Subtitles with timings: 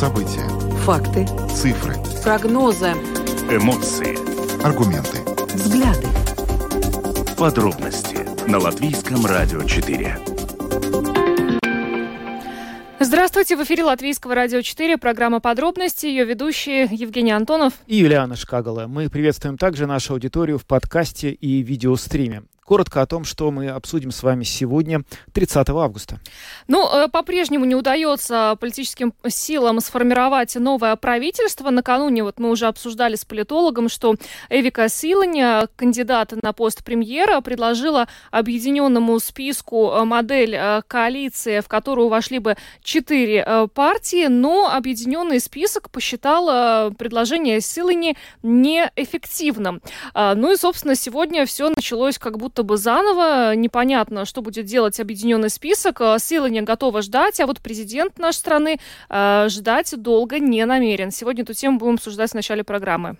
[0.00, 0.48] События.
[0.86, 1.26] Факты.
[1.54, 1.94] Цифры.
[2.24, 2.92] Прогнозы.
[3.50, 4.16] Эмоции.
[4.64, 5.18] Аргументы.
[5.52, 6.08] Взгляды.
[7.36, 8.16] Подробности
[8.50, 10.16] на Латвийском радио 4.
[12.98, 18.86] Здравствуйте, в эфире Латвийского радио 4, программа «Подробности», ее ведущие Евгений Антонов и Юлиана Шкагала.
[18.86, 22.44] Мы приветствуем также нашу аудиторию в подкасте и видеостриме.
[22.70, 26.20] Коротко о том, что мы обсудим с вами сегодня, 30 августа.
[26.68, 31.70] Ну, э, по-прежнему не удается политическим силам сформировать новое правительство.
[31.70, 34.14] Накануне вот мы уже обсуждали с политологом, что
[34.50, 42.06] Эвика Силаня, кандидат на пост премьера, предложила объединенному списку э, модель э, коалиции, в которую
[42.06, 49.82] вошли бы четыре партии, но объединенный список посчитал предложение Силани неэффективным.
[50.14, 53.54] Ну и, собственно, сегодня все началось как будто будто бы заново.
[53.54, 56.00] Непонятно, что будет делать объединенный список.
[56.00, 58.78] Э, силы не готовы ждать, а вот президент нашей страны
[59.08, 61.10] э, ждать долго не намерен.
[61.10, 63.16] Сегодня эту тему будем обсуждать в начале программы.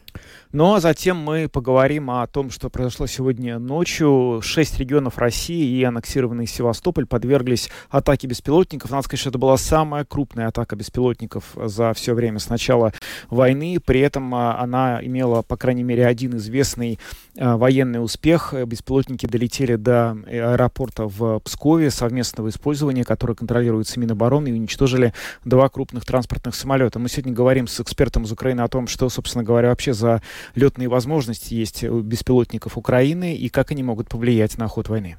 [0.53, 4.41] Ну а затем мы поговорим о том, что произошло сегодня ночью.
[4.43, 8.91] Шесть регионов России и аннексированный Севастополь подверглись атаке беспилотников.
[8.91, 12.93] Надо сказать, что это была самая крупная атака беспилотников за все время с начала
[13.31, 13.79] войны.
[13.85, 16.99] При этом а, она имела, по крайней мере, один известный
[17.39, 18.53] а, военный успех.
[18.67, 25.15] Беспилотники долетели до аэропорта в Пскове совместного использования, который контролируется Минобороны, и уничтожили
[25.45, 26.99] два крупных транспортных самолета.
[26.99, 30.23] Мы сегодня говорим с экспертом из Украины о том, что, собственно говоря, вообще за
[30.55, 35.17] летные возможности есть у беспилотников Украины и как они могут повлиять на ход войны.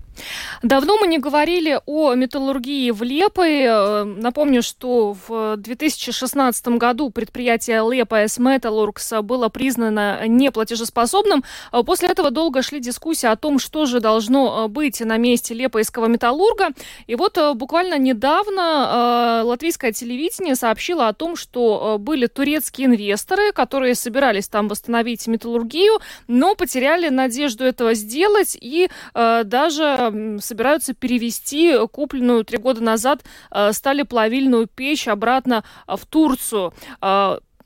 [0.62, 3.62] Давно мы не говорили о металлургии в Лепой.
[3.64, 11.44] Э, напомню, что в 2016 году предприятие Лепа с Металлургс было признано неплатежеспособным.
[11.72, 15.54] Э, после этого долго шли дискуссии о том, что же должно э, быть на месте
[15.54, 16.70] Лепойского металлурга.
[17.08, 24.48] И вот буквально недавно латвийское телевидение сообщило о том, что были турецкие инвесторы, которые собирались
[24.48, 32.82] там восстановить металлургию, но потеряли надежду этого сделать и даже собираются перевести купленную три года
[32.82, 36.74] назад э, стали плавильную печь обратно э, в Турцию.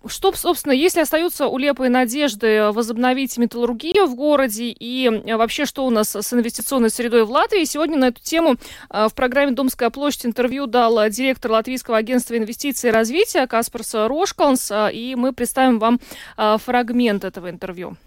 [0.05, 5.85] Э, что, собственно, если остаются у Лепой надежды возобновить металлургию в городе и вообще что
[5.85, 8.55] у нас с инвестиционной средой в Латвии, сегодня на эту тему
[8.89, 15.15] в программе «Домская площадь» интервью дал директор Латвийского агентства инвестиций и развития Каспарс Рошкалнс, и
[15.17, 15.99] мы представим вам
[16.37, 17.97] фрагмент этого интервью.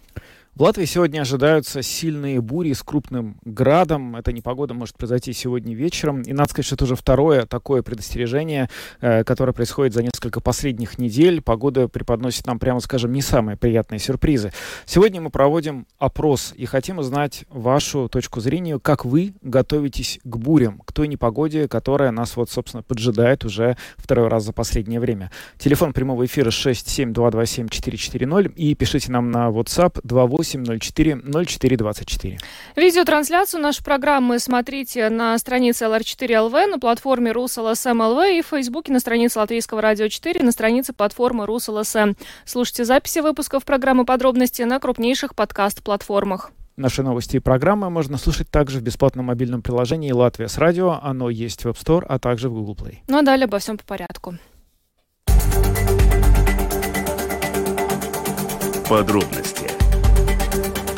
[0.58, 4.16] В Латвии сегодня ожидаются сильные бури с крупным градом.
[4.16, 6.22] Эта непогода может произойти сегодня вечером.
[6.22, 8.69] И надо сказать, что это уже второе такое предостережение,
[9.00, 11.42] э, которое происходит за несколько последних недель.
[11.42, 14.52] Погода преподносит нам, прямо скажем, не самые приятные сюрпризы.
[14.84, 20.80] Сегодня мы проводим опрос и хотим узнать вашу точку зрения, как вы готовитесь к бурям,
[20.80, 25.30] к той непогоде, которая нас вот, собственно, поджидает уже второй раз за последнее время.
[25.56, 32.38] Телефон прямого эфира 67227-440 и пишите нам на WhatsApp 28 804 0424.
[32.76, 39.38] Видеотрансляцию нашей программы смотрите на странице LR4LV, на платформе RusLSM.LV и в Фейсбуке на странице
[39.38, 42.16] Латвийского радио 4, на странице платформы RusLSM.
[42.44, 46.53] Слушайте записи выпусков программы «Подробности» на крупнейших подкаст-платформах.
[46.76, 51.00] Наши новости и программы можно слушать также в бесплатном мобильном приложении «Латвия с радио».
[51.03, 52.98] Оно есть в App Store, а также в Google Play.
[53.08, 54.37] Ну а далее обо всем по порядку.
[58.88, 59.68] Подробности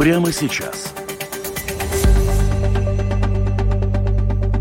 [0.00, 0.94] прямо сейчас.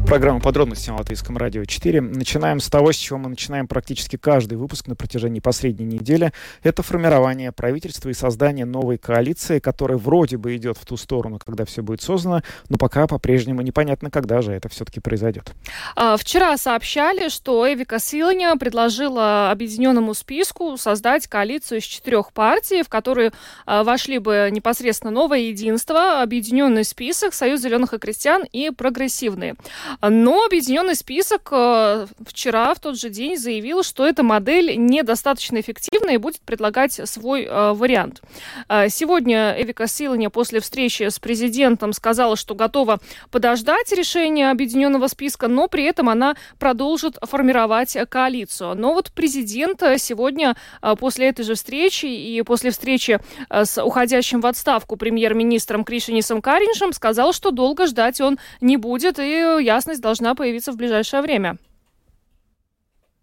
[0.09, 2.01] Программа «Подробности» на Латвийском радио 4.
[2.01, 6.33] Начинаем с того, с чего мы начинаем практически каждый выпуск на протяжении последней недели.
[6.63, 11.63] Это формирование правительства и создание новой коалиции, которая вроде бы идет в ту сторону, когда
[11.63, 15.51] все будет создано, но пока по-прежнему непонятно, когда же это все-таки произойдет.
[15.95, 22.89] А, вчера сообщали, что Эвика Силаня предложила объединенному списку создать коалицию из четырех партий, в
[22.89, 23.31] которую
[23.67, 29.55] а, вошли бы непосредственно новое единство, объединенный список, Союз зеленых и крестьян и прогрессивные.
[30.01, 36.11] Но объединенный список э, вчера, в тот же день, заявил, что эта модель недостаточно эффективна
[36.11, 38.21] и будет предлагать свой э, вариант.
[38.69, 42.99] Э, сегодня Эвика Силаня после встречи с президентом сказала, что готова
[43.29, 48.75] подождать решения объединенного списка, но при этом она продолжит формировать коалицию.
[48.75, 50.55] Но вот президент сегодня
[50.99, 53.19] после этой же встречи и после встречи
[53.49, 59.57] с уходящим в отставку премьер-министром Кришинисом Кариншем сказал, что долго ждать он не будет, и
[59.61, 61.57] ясно ясность должна появиться в ближайшее время.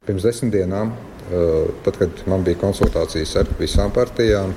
[0.06, 0.92] Pirms desmit dienām,
[1.82, 4.52] pat kad man bija konsultācijas ar visām partijām,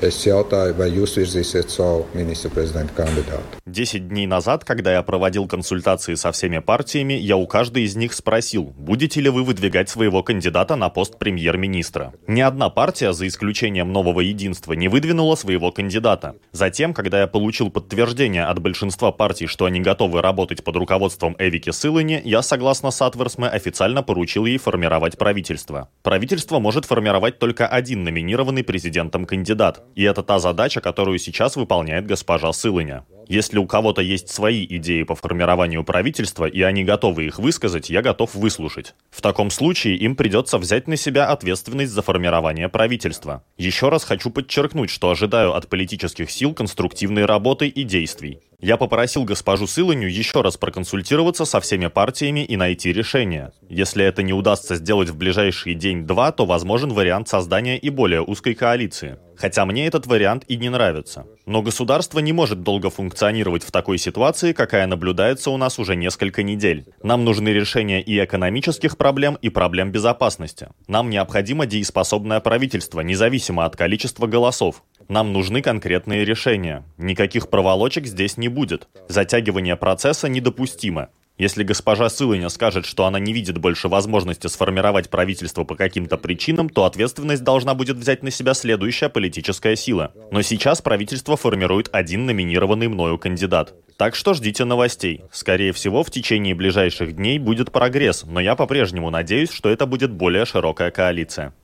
[0.00, 3.60] Es jautāju, vai jūs virzīsiet savu ministra prezidenta kandidātu.
[3.66, 8.14] Десять дней назад, когда я проводил консультации со всеми партиями, я у каждой из них
[8.14, 12.14] спросил, будете ли вы выдвигать своего кандидата на пост премьер-министра.
[12.26, 16.36] Ни одна партия, за исключением Нового Единства, не выдвинула своего кандидата.
[16.50, 21.72] Затем, когда я получил подтверждение от большинства партий, что они готовы работать под руководством Эвики
[21.72, 25.90] Силини, я, согласно Сатверсме, официально поручил ей формировать правительство.
[26.02, 29.84] Правительство может формировать только один номинированный президентом кандидат.
[29.94, 33.04] И это та задача, которую сейчас выполняет госпожа Силиня.
[33.30, 38.02] Если у кого-то есть свои идеи по формированию правительства, и они готовы их высказать, я
[38.02, 38.96] готов выслушать.
[39.08, 43.44] В таком случае им придется взять на себя ответственность за формирование правительства.
[43.56, 48.40] Еще раз хочу подчеркнуть, что ожидаю от политических сил конструктивной работы и действий.
[48.58, 53.52] Я попросил госпожу Сыланю еще раз проконсультироваться со всеми партиями и найти решение.
[53.68, 58.54] Если это не удастся сделать в ближайший день-два, то возможен вариант создания и более узкой
[58.54, 59.18] коалиции.
[59.40, 61.24] Хотя мне этот вариант и не нравится.
[61.46, 66.42] Но государство не может долго функционировать в такой ситуации, какая наблюдается у нас уже несколько
[66.42, 66.84] недель.
[67.02, 70.68] Нам нужны решения и экономических проблем, и проблем безопасности.
[70.88, 74.82] Нам необходимо дееспособное правительство, независимо от количества голосов.
[75.08, 76.84] Нам нужны конкретные решения.
[76.98, 78.88] Никаких проволочек здесь не будет.
[79.08, 81.08] Затягивание процесса недопустимо.
[81.40, 86.68] Если госпожа Сылыня скажет, что она не видит больше возможности сформировать правительство по каким-то причинам,
[86.68, 90.12] то ответственность должна будет взять на себя следующая политическая сила.
[90.30, 93.72] Но сейчас правительство формирует один номинированный мною кандидат.
[93.96, 95.22] Так что ждите новостей.
[95.32, 100.10] Скорее всего, в течение ближайших дней будет прогресс, но я по-прежнему надеюсь, что это будет
[100.10, 101.54] более широкая коалиция.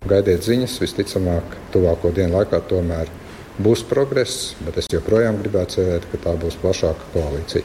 [3.57, 7.65] Būs progress, bet es joprojām gribētu cerēt, ka tā būs plašāka koalīcija.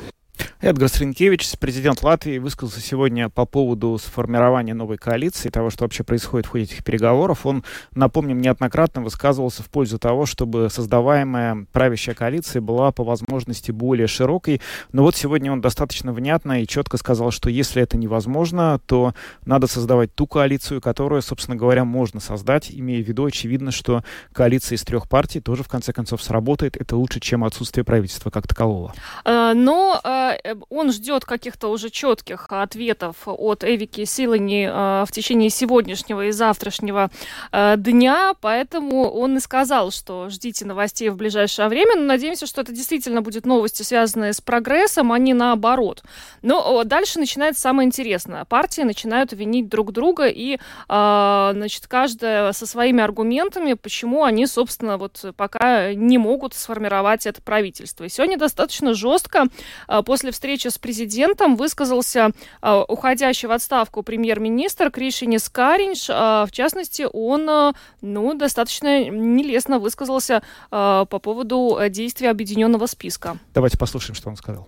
[0.62, 6.46] Эдгар Стринкевич, президент Латвии, высказался сегодня по поводу сформирования новой коалиции, того, что вообще происходит
[6.46, 7.48] в ходе этих переговоров.
[7.48, 7.64] Он,
[7.96, 14.62] напомним, неоднократно высказывался в пользу того, чтобы создаваемая правящая коалиция была по возможности более широкой.
[14.92, 19.16] Но вот сегодня он достаточно внятно и четко сказал, что если это невозможно, то
[19.48, 24.76] надо создавать ту коалицию, которую, собственно говоря, можно создать, имея в виду, очевидно, что коалиция
[24.76, 26.78] из трех партий тоже, в конце концов, сработает.
[26.78, 28.94] Это лучше, чем отсутствие правительства как такового.
[29.26, 30.00] А, но
[30.51, 36.32] Э, он ждет каких-то уже четких ответов от Эвики Силани э, в течение сегодняшнего и
[36.32, 37.10] завтрашнего
[37.52, 42.62] э, дня, поэтому он и сказал, что ждите новостей в ближайшее время, но надеемся, что
[42.62, 46.04] это действительно будет новости, связанные с прогрессом, а не наоборот.
[46.42, 48.46] Но дальше начинается самое интересное.
[48.46, 55.26] Партии начинают винить друг друга и, значит, каждая со своими аргументами, почему они, собственно, вот
[55.36, 58.04] пока не могут сформировать это правительство.
[58.04, 59.46] И сегодня достаточно жестко
[60.06, 66.10] после встречи с президентом высказался э, уходящий в отставку премьер-министр Кришинис Каринч.
[66.10, 73.38] Э, в частности, он э, ну, достаточно нелестно высказался э, по поводу действий объединенного списка.
[73.54, 74.68] Давайте послушаем, что он сказал.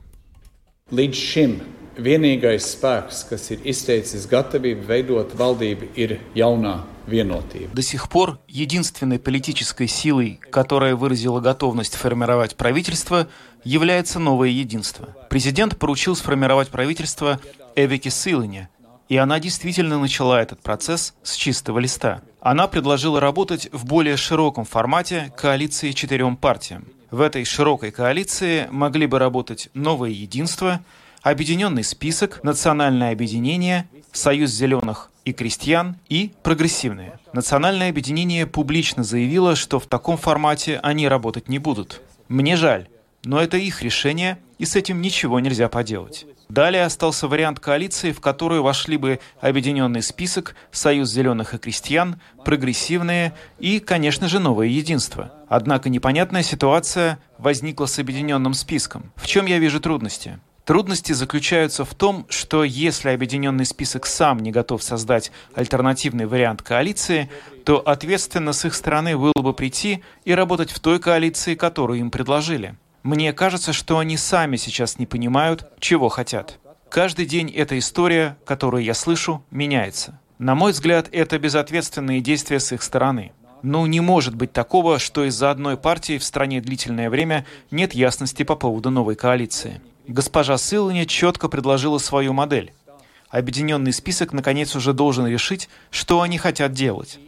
[0.91, 1.53] Līdz šim
[1.97, 9.87] vienīgais spēks, kas ir izteicis gatavību veidot valdību, ir jaunā До сих пор единственной политической
[9.87, 13.27] силой, которая выразила готовность формировать правительство,
[13.63, 15.15] является новое единство.
[15.29, 17.39] Президент поручил сформировать правительство
[17.75, 18.69] Эвике Силане,
[19.09, 22.21] и она действительно начала этот процесс с чистого листа.
[22.41, 26.87] Она предложила работать в более широком формате коалиции четырем партиям.
[27.11, 30.81] В этой широкой коалиции могли бы работать новое единство,
[31.21, 37.19] объединенный список, национальное объединение, союз зеленых и крестьян, и прогрессивные.
[37.31, 42.01] Национальное объединение публично заявило, что в таком формате они работать не будут.
[42.27, 42.87] Мне жаль,
[43.25, 46.25] но это их решение, и с этим ничего нельзя поделать.
[46.49, 53.33] Далее остался вариант коалиции, в которую вошли бы объединенный список, Союз зеленых и крестьян, прогрессивные
[53.59, 55.33] и, конечно же, новое единство.
[55.47, 59.11] Однако непонятная ситуация возникла с объединенным списком.
[59.15, 60.39] В чем я вижу трудности?
[60.65, 67.29] Трудности заключаются в том, что если объединенный список сам не готов создать альтернативный вариант коалиции,
[67.65, 72.11] то ответственно с их стороны было бы прийти и работать в той коалиции, которую им
[72.11, 72.75] предложили.
[73.03, 76.59] Мне кажется, что они сами сейчас не понимают, чего хотят.
[76.89, 80.19] Каждый день эта история, которую я слышу, меняется.
[80.39, 83.33] На мой взгляд, это безответственные действия с их стороны.
[83.61, 88.43] Ну, не может быть такого, что из-за одной партии в стране длительное время нет ясности
[88.43, 89.81] по поводу новой коалиции.
[90.07, 92.73] Госпожа Сылани четко предложила свою модель.
[93.29, 97.19] Объединенный список наконец уже должен решить, что они хотят делать.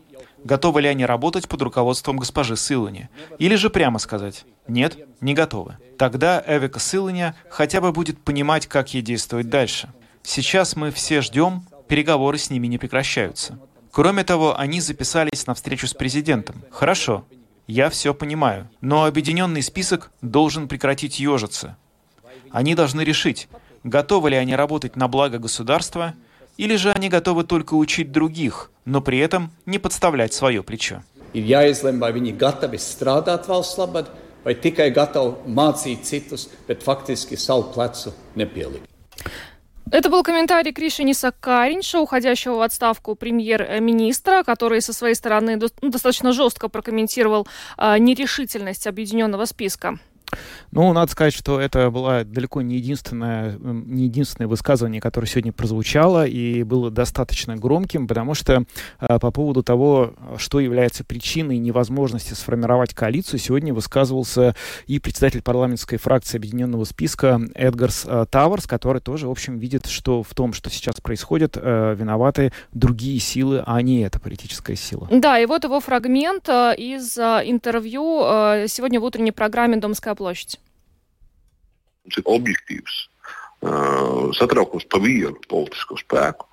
[0.45, 3.09] Готовы ли они работать под руководством госпожи Сылани?
[3.39, 5.79] Или же прямо сказать «нет, не готовы».
[5.97, 9.91] Тогда Эвика Сыланя хотя бы будет понимать, как ей действовать дальше.
[10.21, 13.57] Сейчас мы все ждем, переговоры с ними не прекращаются.
[13.89, 16.63] Кроме того, они записались на встречу с президентом.
[16.69, 17.25] Хорошо.
[17.65, 18.69] Я все понимаю.
[18.81, 21.75] Но объединенный список должен прекратить ежиться.
[22.51, 23.47] Они должны решить,
[23.83, 26.13] готовы ли они работать на благо государства,
[26.57, 31.03] или же они готовы только учить других, но при этом не подставлять свое плечо.
[34.45, 38.85] Vai tikai gatavi mācīt citus, bet faktiski savu plecu nepielikt.
[39.91, 46.69] Это был комментарий Кришиниса Каринша, уходящего в отставку премьер-министра, который со своей стороны достаточно жестко
[46.69, 47.47] прокомментировал
[47.77, 50.00] э, нерешительность объединенного списка.
[50.72, 56.25] Ну, надо сказать, что это было далеко не единственное, не единственное высказывание, которое сегодня прозвучало
[56.25, 58.65] и было достаточно громким, потому что
[59.00, 64.55] э, по поводу того, что является причиной невозможности сформировать коалицию, сегодня высказывался
[64.88, 70.24] и председатель парламентской фракции Объединенного списка Эдгарс э, Таварс, который тоже, в общем, видит, что
[70.24, 75.08] в том, что сейчас происходит, э, виноваты другие силы, а не эта политическая сила.
[75.12, 80.14] Да, и вот его фрагмент э, из э, интервью э, сегодня в утренней программе «Домская
[80.15, 80.60] площадь».
[82.05, 83.10] Ir objektīvs
[84.38, 86.45] satraukums pa vienu politisko spēku.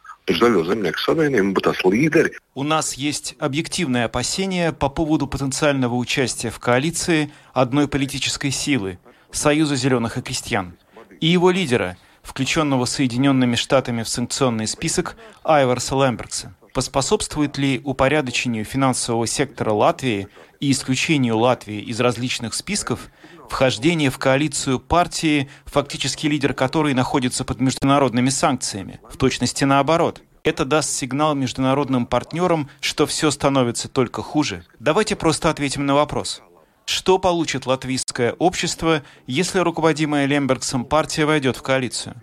[2.54, 9.00] У нас есть объективное опасение по поводу потенциального участия в коалиции одной политической силы–
[9.32, 10.76] Союза зеленых и крестьян,
[11.20, 16.54] и его лидера, включенного Соединенными Штатами в санкционный список Айварса Лэмбергса.
[16.72, 20.28] Поспособствует ли упорядочению финансового сектора Латвии
[20.60, 23.08] и исключению Латвии из различных списков
[23.52, 28.98] вхождение в коалицию партии, фактически лидер которой находится под международными санкциями.
[29.08, 30.22] В точности наоборот.
[30.42, 34.64] Это даст сигнал международным партнерам, что все становится только хуже.
[34.80, 36.42] Давайте просто ответим на вопрос.
[36.86, 42.14] Что получит латвийское общество, если руководимая Лембергсом партия войдет в коалицию?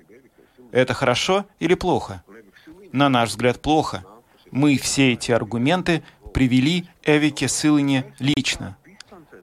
[0.71, 2.24] Это хорошо или плохо?
[2.91, 4.03] На наш взгляд, плохо.
[4.51, 8.77] Мы все эти аргументы привели Эвике Сылыне лично.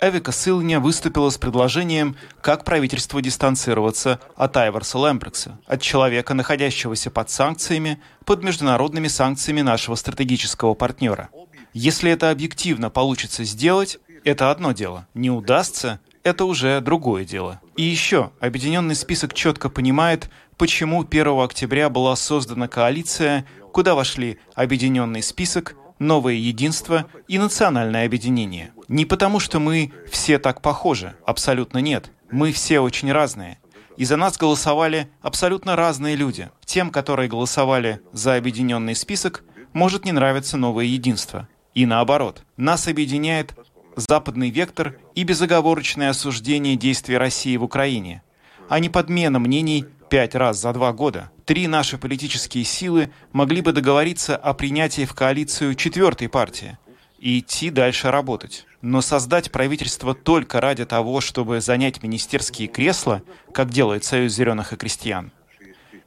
[0.00, 7.30] Эвика Сылня выступила с предложением, как правительству дистанцироваться от Айварса Лэмбрекса, от человека, находящегося под
[7.30, 11.30] санкциями, под международными санкциями нашего стратегического партнера.
[11.72, 15.06] Если это объективно получится сделать, это одно дело.
[15.14, 17.60] Не удастся, это уже другое дело.
[17.76, 25.22] И еще, объединенный список четко понимает, почему 1 октября была создана коалиция, куда вошли объединенный
[25.22, 28.72] список, новое единство и национальное объединение.
[28.88, 32.10] Не потому, что мы все так похожи, абсолютно нет.
[32.30, 33.58] Мы все очень разные.
[33.96, 36.50] И за нас голосовали абсолютно разные люди.
[36.64, 41.48] Тем, которые голосовали за объединенный список, может не нравиться новое единство.
[41.74, 43.54] И наоборот, нас объединяет
[43.96, 48.22] западный вектор и безоговорочное осуждение действий России в Украине,
[48.68, 51.30] а не подмена мнений пять раз за два года.
[51.44, 56.78] Три наши политические силы могли бы договориться о принятии в коалицию четвертой партии
[57.18, 58.66] и идти дальше работать.
[58.82, 63.22] Но создать правительство только ради того, чтобы занять министерские кресла,
[63.52, 65.32] как делает Союз зеленых и крестьян,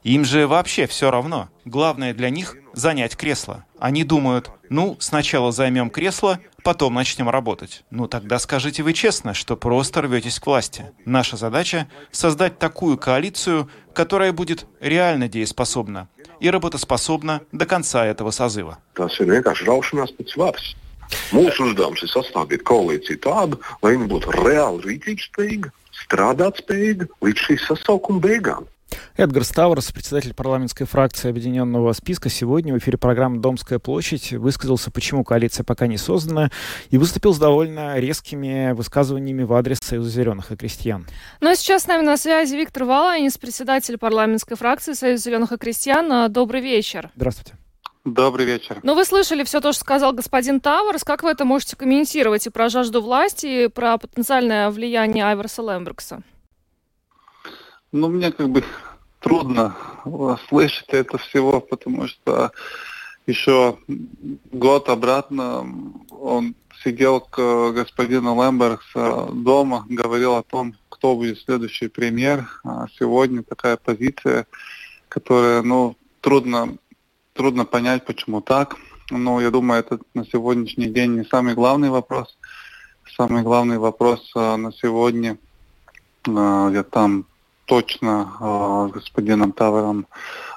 [0.03, 1.50] им же вообще все равно.
[1.65, 3.65] Главное для них– занять кресло.
[3.79, 7.83] Они думают, ну, сначала займем кресло, потом начнем работать.
[7.89, 10.91] Ну, тогда скажите вы честно, что просто рветесь к власти.
[11.05, 16.07] Наша задача– создать такую коалицию, которая будет реально дееспособна
[16.39, 18.79] и работоспособна до конца этого созыва.
[21.33, 25.71] Mūsu uzdevums ir sastādīt koalīciju tādu, lai viņa būtu reāli rīcības spējīga,
[26.03, 28.67] strādāt spējīga līdz šīs sasaukuma beigām.
[29.19, 35.25] Эдгар Ставрос, председатель парламентской фракции Объединенного списка, сегодня в эфире программы «Домская площадь» высказался, почему
[35.25, 36.51] коалиция пока не создана,
[36.89, 41.05] и выступил с довольно резкими высказываниями в адрес Союза зеленых и крестьян.
[41.41, 45.57] Ну а сейчас с нами на связи Виктор Валанис, председатель парламентской фракции Союза зеленых и
[45.57, 46.31] крестьян.
[46.31, 47.11] Добрый вечер.
[47.17, 47.57] Здравствуйте.
[48.05, 48.79] Добрый вечер.
[48.83, 51.03] Ну, вы слышали все то, что сказал господин Таварс.
[51.03, 56.21] Как вы это можете комментировать и про жажду власти, и про потенциальное влияние Айверса Лембрекса?
[57.91, 58.63] Ну, мне как бы
[59.19, 59.75] трудно
[60.47, 62.51] слышать это всего, потому что
[63.27, 63.77] еще
[64.51, 65.65] год обратно
[66.09, 72.49] он сидел к господину Лэмбергса дома, говорил о том, кто будет следующий премьер.
[72.63, 74.47] А сегодня такая позиция,
[75.09, 76.77] которая, ну, трудно,
[77.33, 78.75] трудно понять, почему так.
[79.11, 82.38] Но я думаю, это на сегодняшний день не самый главный вопрос.
[83.15, 85.38] Самый главный вопрос а, на сегодня,
[86.25, 87.25] я там
[87.69, 90.07] точно с господином Тавером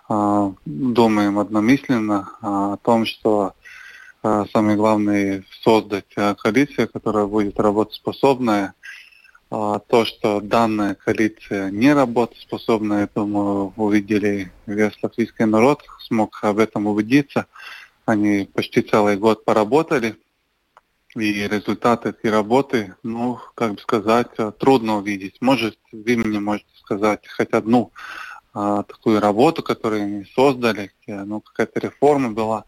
[0.08, 3.52] э, думаем одномысленно э, о том, что
[4.52, 8.74] самое главное создать коалицию, которая будет работоспособная.
[9.50, 16.86] То, что данная коалиция не работоспособна, это мы увидели, весь латвийский народ смог об этом
[16.86, 17.46] убедиться.
[18.06, 20.14] Они почти целый год поработали.
[21.14, 24.28] И результат этой работы, ну, как бы сказать,
[24.58, 25.36] трудно увидеть.
[25.40, 27.92] Может, вы мне можете сказать хоть одну
[28.54, 32.64] а, такую работу, которую они создали, где, ну, какая-то реформа была,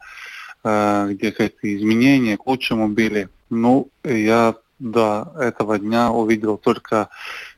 [0.62, 3.28] а, где какие-то изменения к лучшему были.
[3.50, 7.08] Ну, я до этого дня увидел только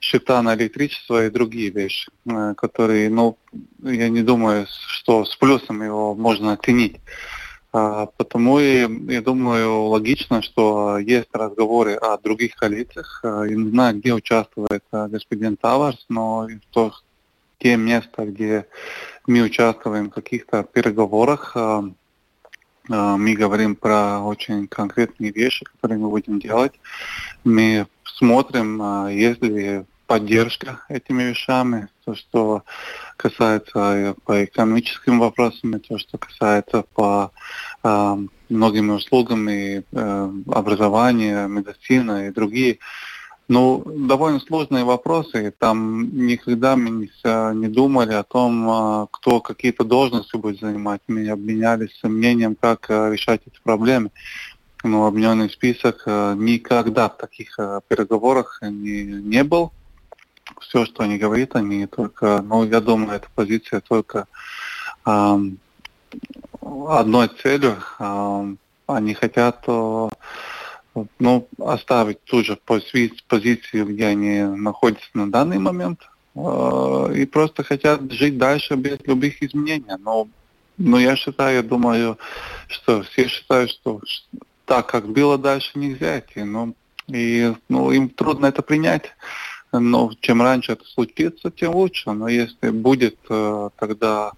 [0.01, 2.11] счета на электричество и другие вещи,
[2.57, 3.39] которые, ну,
[3.83, 6.97] я не думаю, что с плюсом его можно оценить.
[7.73, 13.21] А, потому и, я думаю, логично, что есть разговоры о других коалициях.
[13.23, 16.93] А, я не знаю, где участвует а, господин Таварс, но то,
[17.59, 18.67] те места, где
[19.27, 21.57] мы участвуем в каких-то переговорах,
[22.89, 26.73] мы говорим про очень конкретные вещи, которые мы будем делать.
[27.43, 32.63] Мы смотрим, есть ли поддержка этими вещами, то, что
[33.17, 37.33] касается по экономическим вопросам, то, что касается по
[37.83, 38.17] э,
[38.49, 42.79] многими услугам и э, образования, медицина и другие.
[43.49, 45.53] Ну, довольно сложные вопросы.
[45.59, 51.01] Там никогда мы не, не думали о том, а, кто какие-то должности будет занимать.
[51.07, 54.11] Мы обменялись мнением, как решать эти проблемы.
[54.83, 57.57] Но объединенный список никогда в таких
[57.89, 59.73] переговорах не, не был
[60.61, 64.27] все, что они говорят, они только, ну, я думаю, эта позиция только
[65.05, 65.39] э,
[66.89, 67.77] одной целью.
[67.99, 68.55] Э,
[68.87, 70.09] они хотят э,
[71.19, 76.01] ну, оставить ту же позицию, где они находятся на данный момент,
[76.35, 79.97] э, и просто хотят жить дальше без любых изменений.
[79.99, 80.29] Но,
[80.79, 82.19] но я считаю, я думаю,
[82.69, 84.01] что все считают, что
[84.65, 86.43] так, как было дальше, нельзя идти.
[86.43, 86.75] Ну,
[87.09, 89.15] и ну, им трудно это принять.
[89.81, 92.13] Но чем раньше это случится, тем лучше.
[92.13, 94.33] Но если будет, э, тогда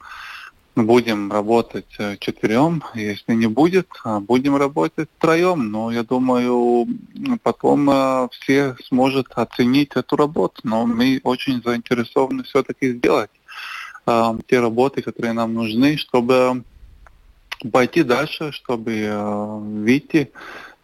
[0.77, 2.83] будем работать э, четверем.
[2.95, 5.71] Если не будет, а будем работать втроем.
[5.71, 6.87] Но я думаю,
[7.43, 10.61] потом э, все сможет оценить эту работу.
[10.65, 13.31] Но мы очень заинтересованы все-таки сделать
[14.47, 16.65] те работы, которые нам нужны, чтобы
[17.71, 20.33] пойти дальше, чтобы выйти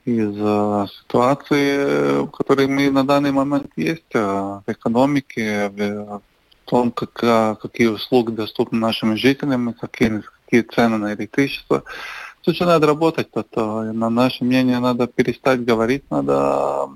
[0.05, 6.21] из э, ситуации, в которой мы на данный момент есть, э, в экономике, в
[6.67, 11.85] том, как, э, какие услуги доступны нашим жителям, какие, какие цены на электричество.
[12.47, 16.91] Же надо работать, то, на наше мнение надо перестать говорить, надо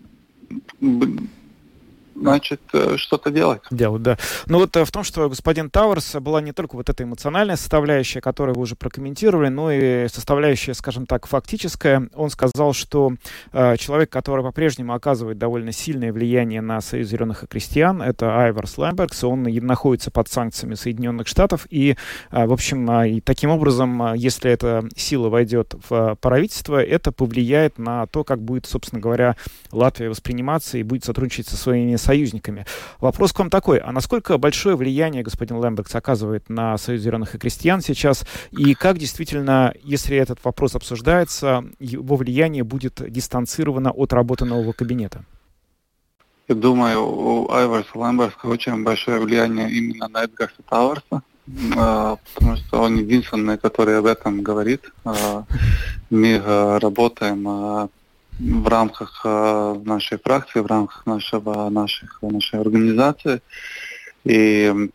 [2.21, 3.63] значит, э, что-то делать.
[3.71, 4.19] Делать, да.
[4.47, 8.21] Ну вот э, в том, что господин Тауэрс была не только вот эта эмоциональная составляющая,
[8.21, 12.09] которую вы уже прокомментировали, но и составляющая, скажем так, фактическая.
[12.15, 13.13] Он сказал, что
[13.53, 18.79] э, человек, который по-прежнему оказывает довольно сильное влияние на Союз зеленых и крестьян, это Айварс
[18.79, 21.97] Лэмбергс, он находится под санкциями Соединенных Штатов, и,
[22.31, 26.83] э, в общем, э, и таким образом, э, если эта сила войдет в э, правительство,
[26.83, 29.37] это повлияет на то, как будет, собственно говоря,
[29.73, 32.65] Латвия восприниматься и будет сотрудничать со своими союзниками.
[33.01, 37.39] Вопрос к вам такой, а насколько большое влияние господин Лэмбекс оказывает на Союз зеленых и
[37.39, 44.47] крестьян сейчас, и как действительно, если этот вопрос обсуждается, его влияние будет дистанцировано от работы
[44.47, 45.25] нового кабинета?
[46.49, 51.21] Я думаю, у Айварса Лэмберска очень большое влияние именно на Эдгарса Тауэрса,
[52.35, 54.81] потому что он единственный, который об этом говорит.
[55.05, 55.45] А,
[56.09, 57.89] мы а, работаем а,
[58.39, 63.41] в рамках э, нашей фракции, в рамках нашего, наших, нашей организации.
[64.25, 64.91] И,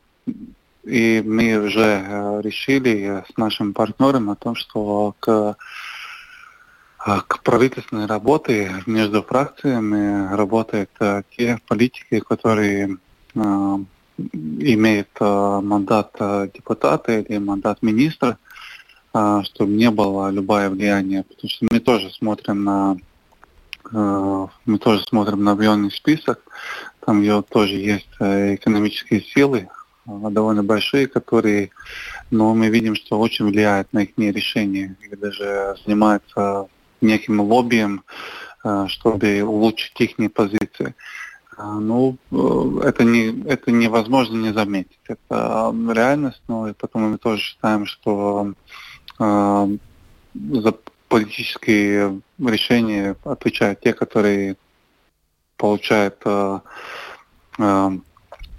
[0.84, 5.58] и мы уже э, решили с нашим партнером о том, что к,
[7.06, 10.90] э, к правительственной работе между фракциями работают
[11.36, 12.98] те политики, которые
[14.16, 16.16] имеют мандат
[16.54, 18.38] депутата или мандат министра,
[19.12, 22.98] чтобы не было любое влияние, потому что мы тоже смотрим на
[23.92, 26.40] мы тоже смотрим на объемный список.
[27.06, 29.68] Там ее тоже есть э, экономические силы,
[30.06, 31.72] э, довольно большие, которые,
[32.32, 36.68] но мы видим, что очень влияют на их решения и даже занимаются
[37.02, 38.04] неким лоббием,
[38.88, 40.96] чтобы улучшить их позиции.
[41.58, 45.00] Ну, это, не, это невозможно не заметить.
[45.06, 48.54] Это реальность, но и потом мы тоже считаем, что
[49.20, 50.74] за
[51.14, 54.56] политические решения отвечают те, которые
[55.58, 56.60] получают э,
[57.60, 57.92] э,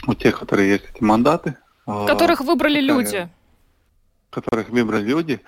[0.06, 1.56] у тех, которые есть эти мандаты.
[1.88, 3.28] Э, которых выбрали которые, люди.
[4.30, 5.40] Которых выбрали люди.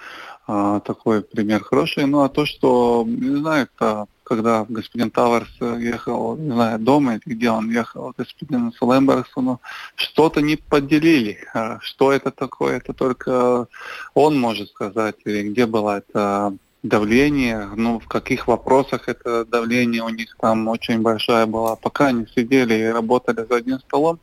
[0.49, 2.07] Э, такой пример хороший.
[2.07, 7.51] Ну а то, что, не знаю, это, когда господин Тауэрс ехал, не знаю, дома, где
[7.51, 9.61] он ехал, господин Лэмберсу, ну,
[9.95, 11.38] что-то не поделили.
[11.55, 13.69] А что это такое, это только
[14.14, 16.53] он может сказать, или где была эта
[16.88, 21.77] давление, ну, в каких вопросах это давление у них там очень большая была.
[21.77, 24.18] Пока они сидели и работали за одним столом,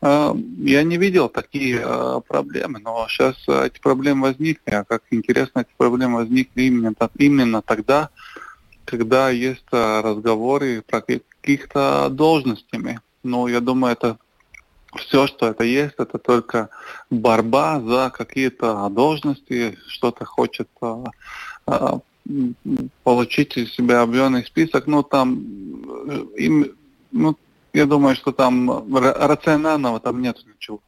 [0.00, 5.60] э, я не видел такие э, проблемы, но сейчас эти проблемы возникли, а как интересно,
[5.60, 8.10] эти проблемы возникли именно, именно тогда,
[8.84, 13.00] когда есть разговоры про каких-то должностями.
[13.22, 14.18] Ну, я думаю, это
[14.96, 16.68] все, что это есть, это только
[17.10, 21.04] борьба за какие-то должности, что-то хочет а,
[23.02, 24.86] получить из себя объемный список.
[24.86, 25.44] Ну, там,
[26.08, 26.76] э, им,
[27.10, 27.36] ну,
[27.72, 30.80] я думаю, что там рационального там нет ничего.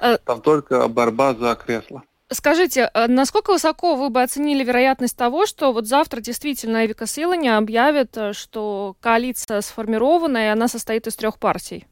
[0.00, 2.02] Э, там только борьба за кресло.
[2.30, 7.58] Скажите, э, насколько высоко вы бы оценили вероятность того, что вот завтра действительно Эвика Силаня
[7.58, 11.86] объявит, что коалиция сформирована, и она состоит из трех партий?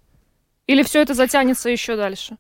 [0.67, 2.39] Или все это затянется еще дальше?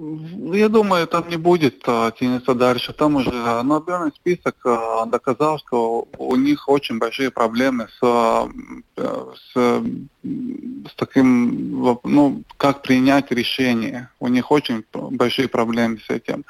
[0.00, 2.92] Ну, я думаю, там не будет а, тянуться дальше.
[2.92, 3.32] Там уже
[3.64, 8.48] Нобелевый список а, доказал, что у них очень большие проблемы с, а,
[8.94, 14.08] с, с таким, ну, как принять решение.
[14.20, 16.44] У них очень большие проблемы с этим.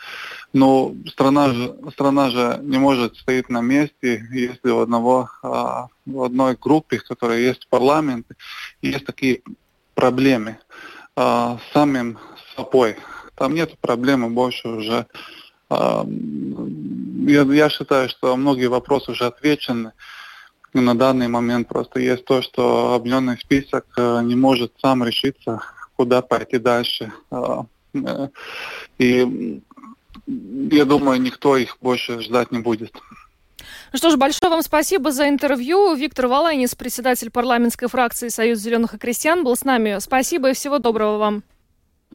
[0.52, 6.54] Но страна же, страна же не может стоять на месте, если у одного, в одной
[6.61, 8.34] группе, которая есть в парламенте,
[8.82, 9.40] есть такие
[9.94, 10.58] проблемы
[11.16, 12.18] с самим
[12.54, 12.96] собой.
[13.38, 15.07] Там нет проблемы больше уже.
[15.70, 16.05] А,
[17.27, 19.92] я, я считаю, что многие вопросы уже отвечены.
[20.74, 25.62] На данный момент просто есть то, что объемный список а, не может сам решиться,
[25.96, 27.12] куда пойти дальше.
[27.31, 28.29] А, э,
[28.98, 29.62] и
[30.27, 32.92] я думаю, никто их больше ждать не будет.
[33.92, 35.94] Ну что ж, большое вам спасибо за интервью.
[35.94, 39.98] Виктор Валайнис, председатель парламентской фракции Союз зеленых и крестьян, был с нами.
[40.01, 41.42] Спасибо и всего доброго вам.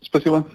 [0.02, 0.46] Спасибо.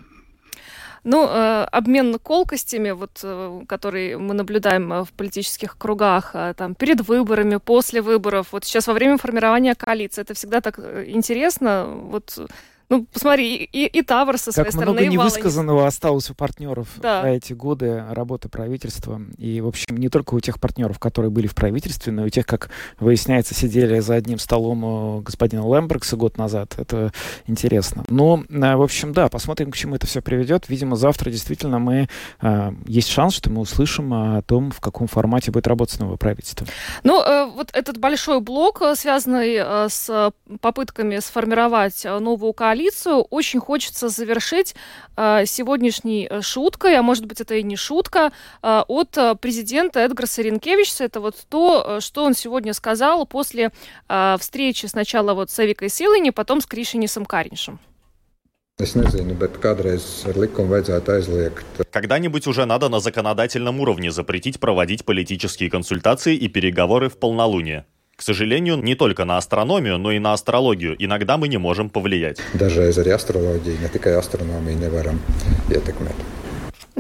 [1.05, 6.75] Ну, э, обмен колкостями, вот, э, который мы наблюдаем э, в политических кругах, э, там,
[6.75, 11.87] перед выборами, после выборов, вот сейчас во время формирования коалиции, это всегда так э, интересно.
[11.87, 12.39] Вот
[12.91, 14.93] ну, посмотри, и, и Тавр со своей как стороны.
[14.93, 17.21] много невысказанного осталось у партнеров да.
[17.21, 19.21] за эти годы работы правительства.
[19.37, 22.31] И, в общем, не только у тех партнеров, которые были в правительстве, но и у
[22.31, 26.75] тех, как выясняется, сидели за одним столом у господина Лембергса год назад.
[26.79, 27.13] Это
[27.47, 28.05] интересно.
[28.09, 30.71] Но, э, в общем, да, посмотрим, к чему это все приведет.
[30.71, 32.09] Видимо, завтра действительно мы...
[32.41, 36.67] Э, есть шанс, что мы услышим о том, в каком формате будет работать новое правительство.
[37.03, 39.59] Ну, э, вот этот большой блок, связанный
[39.91, 44.75] с попытками сформировать новую коалицию, коалицию очень хочется завершить
[45.17, 48.31] э, сегодняшней э, шуткой, а может быть это и не шутка,
[48.63, 51.05] э, от э, президента Эдгарса Ренкевича.
[51.05, 53.73] Это вот то, э, что он сегодня сказал после
[54.09, 57.81] э, встречи сначала вот с Эвикой Силани, потом с Кришинисом Кариншем.
[61.91, 67.87] Когда-нибудь уже надо на законодательном уровне запретить проводить политические консультации и переговоры в полнолуние.
[68.19, 72.39] К сожалению, не только на астрономию, но и на астрологию иногда мы не можем повлиять.
[72.53, 75.21] Даже из астрологии, не только астрономии не варам
[75.69, 76.17] ietekmēt.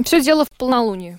[0.05, 1.19] Все дело в полнолунии.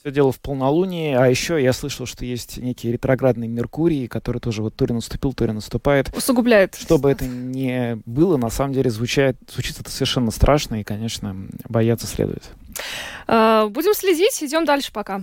[0.00, 4.60] Все дело в полнолунии, а еще я слышал, что есть некий ретроградный Меркурий, который тоже
[4.60, 6.12] вот то ли наступил, то ли наступает.
[6.12, 6.74] Усугубляет.
[6.74, 11.36] Что бы это ни было, на самом деле звучит, звучит это совершенно страшно, и, конечно,
[11.68, 12.42] бояться следует.
[13.28, 15.22] А, будем следить, идем дальше пока.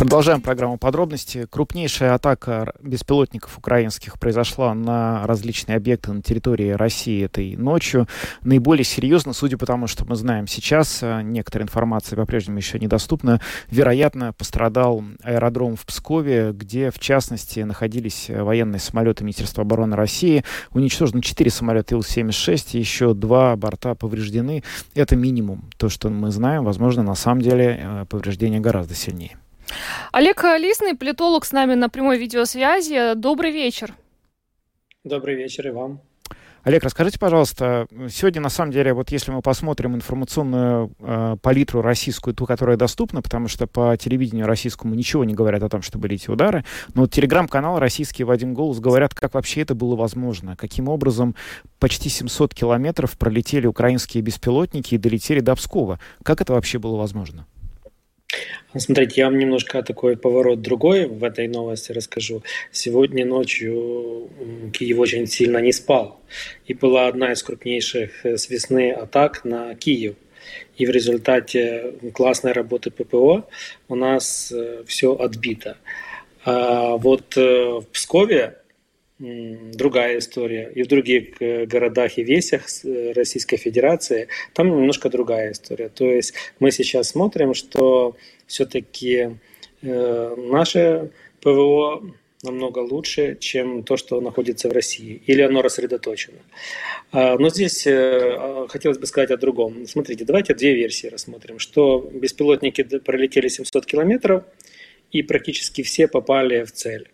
[0.00, 1.46] Продолжаем программу подробности.
[1.50, 8.08] Крупнейшая атака беспилотников украинских произошла на различные объекты на территории России этой ночью.
[8.42, 13.42] Наиболее серьезно, судя по тому, что мы знаем сейчас, э, некоторая информация по-прежнему еще недоступна,
[13.70, 20.44] вероятно, пострадал аэродром в Пскове, где, в частности, находились военные самолеты Министерства обороны России.
[20.70, 24.64] Уничтожено 4 самолета Ил-76, еще два борта повреждены.
[24.94, 25.68] Это минимум.
[25.76, 29.36] То, что мы знаем, возможно, на самом деле э, повреждения гораздо сильнее.
[30.12, 33.14] Олег Лисный, политолог с нами на прямой видеосвязи.
[33.14, 33.94] Добрый вечер.
[35.04, 36.00] Добрый вечер и вам.
[36.62, 42.34] Олег, расскажите, пожалуйста, сегодня на самом деле, вот если мы посмотрим информационную э, палитру российскую,
[42.34, 46.16] ту, которая доступна, потому что по телевидению российскому ничего не говорят о том, что были
[46.16, 50.54] эти удары, но вот телеграм-канал российский в один голос говорят, как вообще это было возможно,
[50.54, 51.34] каким образом
[51.78, 55.98] почти 700 километров пролетели украинские беспилотники и долетели до Пскова.
[56.22, 57.46] Как это вообще было возможно?
[58.76, 62.42] Смотрите, я вам немножко такой поворот другой в этой новости расскажу.
[62.70, 64.30] Сегодня ночью
[64.72, 66.20] Киев очень сильно не спал.
[66.66, 70.14] И была одна из крупнейших э, с весны атак на Киев.
[70.76, 73.48] И в результате классной работы ППО
[73.88, 75.76] у нас э, все отбито.
[76.44, 78.59] А вот э, в Пскове
[79.20, 80.70] другая история.
[80.74, 85.88] И в других э, городах и весях э, Российской Федерации там немножко другая история.
[85.88, 89.36] То есть мы сейчас смотрим, что все-таки
[89.82, 91.10] э, наше
[91.42, 92.02] ПВО
[92.42, 96.38] намного лучше, чем то, что находится в России, или оно рассредоточено.
[97.12, 99.86] А, но здесь а, хотелось бы сказать о другом.
[99.86, 104.44] Смотрите, давайте две версии рассмотрим, что беспилотники пролетели 700 километров,
[105.12, 107.10] и практически все попали в цель.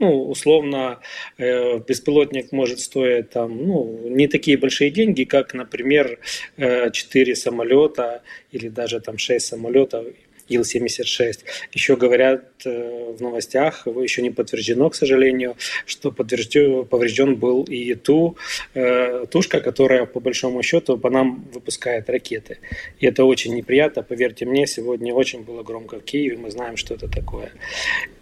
[0.00, 1.00] Ну, условно,
[1.38, 6.18] э, беспилотник может стоить там, ну, не такие большие деньги, как, например,
[6.56, 10.06] э, 4 самолета или даже там 6 самолетов
[10.48, 11.44] Ил-76.
[11.72, 17.94] Еще говорят э, в новостях, еще не подтверждено, к сожалению, что поврежден, поврежден был и
[17.94, 18.36] ту
[18.74, 22.58] э, тушка, которая по большому счету по нам выпускает ракеты.
[23.00, 26.94] И это очень неприятно, поверьте мне, сегодня очень было громко в Киеве, мы знаем, что
[26.94, 27.52] это такое.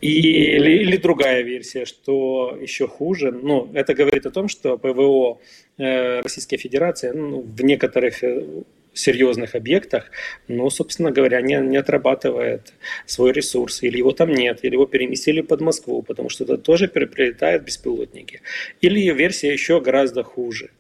[0.00, 5.38] И, или, или другая версия, что еще хуже, ну, это говорит о том, что ПВО
[5.78, 8.62] э, Российской Федерации ну, в некоторых э,
[8.94, 10.11] серьезных объектах,
[10.48, 12.72] но, собственно говоря, не, не отрабатывает
[13.07, 16.88] свой ресурс, или его там нет, или его переместили под Москву, потому что это тоже
[16.88, 18.42] прилетают беспилотники.
[18.81, 20.70] Или версия еще гораздо хуже,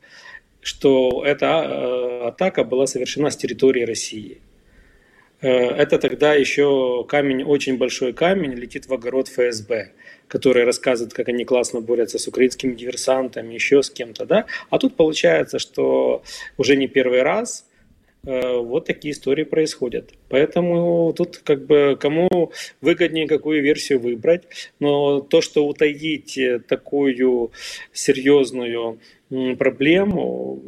[0.60, 4.40] что эта э, атака была совершена с территории России.
[5.40, 9.92] Э, это тогда еще камень, очень большой камень, летит в огород ФСБ
[10.28, 14.46] которые рассказывают, как они классно борются с украинскими диверсантами, еще с кем-то, да.
[14.70, 16.22] А тут получается, что
[16.56, 17.66] уже не первый раз
[18.24, 20.10] вот такие истории происходят.
[20.28, 24.44] Поэтому тут как бы кому выгоднее какую версию выбрать.
[24.78, 27.52] Но то, что утаить такую
[27.92, 28.98] серьезную
[29.58, 30.60] проблему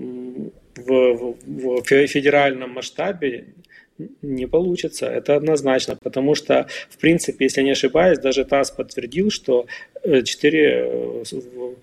[0.76, 3.46] в, в, в федеральном масштабе
[4.22, 9.66] не получится, это однозначно, потому что, в принципе, если не ошибаюсь, даже ТАСС подтвердил, что
[10.02, 11.74] э, четыре э, Э,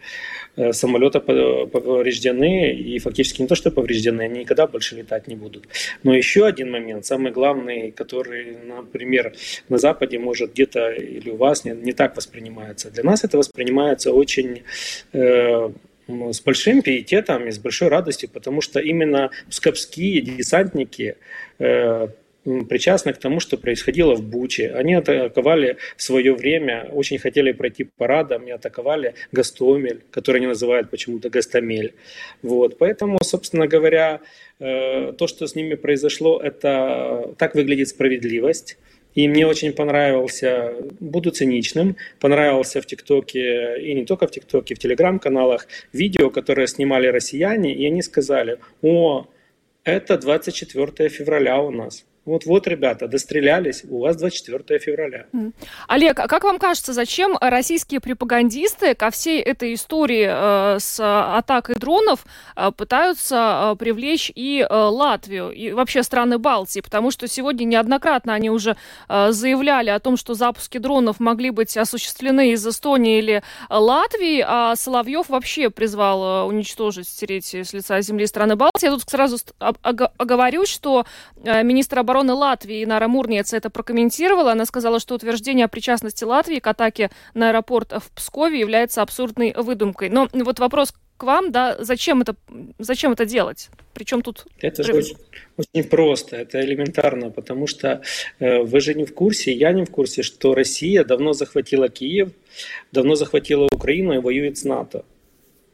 [0.71, 5.67] самолета повреждены, и фактически не то, что повреждены, они никогда больше летать не будут.
[6.03, 9.33] Но еще один момент, самый главный, который, например,
[9.69, 12.91] на Западе может где-то или у вас не, не так воспринимается.
[12.91, 14.63] Для нас это воспринимается очень
[15.13, 15.71] э,
[16.07, 21.15] с большим пиететом и с большой радостью, потому что именно скопские десантники
[21.59, 22.07] э,
[22.43, 24.71] причастны к тому, что происходило в Буче.
[24.71, 31.29] Они атаковали свое время, очень хотели пройти парадом и атаковали Гастомель, который они называют почему-то
[31.29, 31.93] Гастомель.
[32.41, 32.77] Вот.
[32.77, 34.21] Поэтому, собственно говоря,
[34.59, 38.77] э, то, что с ними произошло, это так выглядит справедливость.
[39.13, 44.79] И мне очень понравился, буду циничным, понравился в ТикТоке, и не только в ТикТоке, в
[44.79, 49.27] Телеграм-каналах, видео, которые снимали россияне, и они сказали, о,
[49.83, 52.05] это 24 февраля у нас.
[52.23, 55.25] Вот-вот, ребята, дострелялись, у вас 24 февраля.
[55.87, 61.75] Олег, а как вам кажется, зачем российские пропагандисты ко всей этой истории э, с атакой
[61.75, 62.23] дронов
[62.55, 66.81] э, пытаются э, привлечь и Латвию, и вообще страны Балтии?
[66.81, 72.51] Потому что сегодня неоднократно они уже заявляли о том, что запуски дронов могли быть осуществлены
[72.51, 78.85] из Эстонии или Латвии, а Соловьев вообще призвал уничтожить, стереть с лица земли страны Балтии.
[78.85, 81.05] Я тут сразу оговорюсь, что
[81.43, 84.51] министр обороны обороны Латвии Нара Мурниец это прокомментировала.
[84.51, 89.53] Она сказала, что утверждение о причастности Латвии к атаке на аэропорт в Пскове является абсурдной
[89.53, 90.09] выдумкой.
[90.09, 92.35] Но вот вопрос к вам, да, зачем это,
[92.79, 93.69] зачем это делать?
[93.93, 94.45] Причем тут...
[94.59, 95.15] Это же очень,
[95.55, 98.01] очень просто, это элементарно, потому что
[98.39, 102.31] э, вы же не в курсе, я не в курсе, что Россия давно захватила Киев,
[102.91, 105.05] давно захватила Украину и воюет с НАТО.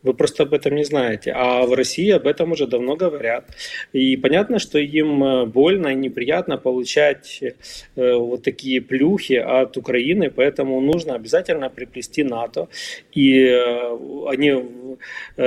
[0.07, 1.33] Вы просто об этом не знаете.
[1.35, 3.45] А в России об этом уже давно говорят.
[3.91, 10.29] И понятно, что им э, больно и неприятно получать э, вот такие плюхи от Украины,
[10.29, 12.69] поэтому нужно обязательно приплести НАТО.
[13.11, 14.63] И э, они,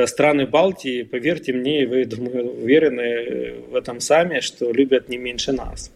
[0.07, 5.90] страны Балтии, поверьте мне, вы, думаю, уверены в этом сами, что любят не меньше нас.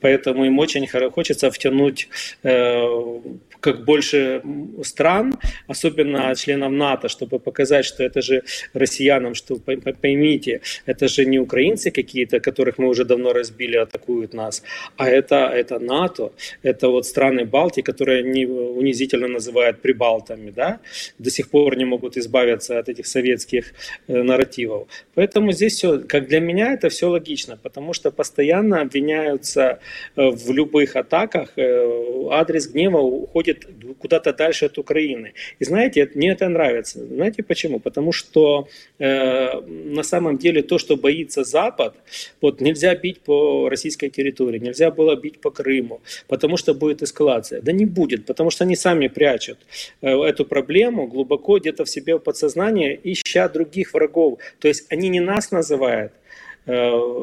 [0.00, 2.08] Поэтому им очень хочется втянуть
[2.42, 4.42] как больше
[4.82, 5.34] стран,
[5.66, 9.56] особенно членов НАТО, чтобы показать, что это же россиянам, что
[10.00, 14.62] поймите, это же не украинцы какие-то, которых мы уже давно разбили, атакуют нас,
[14.96, 20.78] а это, это НАТО, это вот страны Балтии, которые они унизительно называют прибалтами, да,
[21.18, 23.72] до сих пор не могут избавиться от этих этих советских
[24.08, 24.88] э, нарративов.
[25.14, 30.50] Поэтому здесь все, как для меня, это все логично, потому что постоянно обвиняются э, в
[30.52, 33.66] любых атаках, э, адрес гнева уходит
[33.98, 35.32] куда-то дальше от Украины.
[35.58, 36.98] И знаете, мне это нравится.
[37.06, 37.80] Знаете почему?
[37.80, 38.68] Потому что
[38.98, 41.94] э, на самом деле то, что боится Запад,
[42.40, 47.60] вот нельзя бить по российской территории, нельзя было бить по Крыму, потому что будет эскалация.
[47.62, 49.58] Да не будет, потому что они сами прячут
[50.02, 54.38] э, эту проблему глубоко где-то в себе в подсознании, ища других врагов.
[54.58, 56.12] То есть они не нас называют,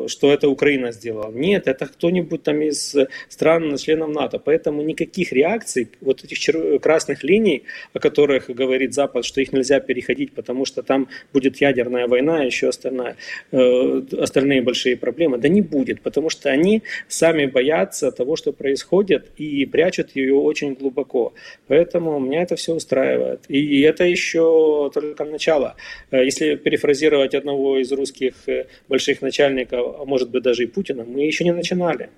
[0.07, 1.31] что это Украина сделала.
[1.31, 2.95] Нет, это кто-нибудь там из
[3.29, 4.39] стран членов НАТО.
[4.39, 10.33] Поэтому никаких реакций, вот этих красных линий, о которых говорит Запад, что их нельзя переходить,
[10.33, 13.15] потому что там будет ядерная война, еще остальная,
[13.51, 19.31] э, остальные большие проблемы, да не будет, потому что они сами боятся того, что происходит,
[19.37, 21.33] и прячут ее очень глубоко.
[21.67, 23.41] Поэтому меня это все устраивает.
[23.47, 25.75] И это еще только начало.
[26.11, 28.33] Э, если перефразировать одного из русских
[28.87, 32.09] больших начальника, а может быть даже и Путина, мы еще не начинали.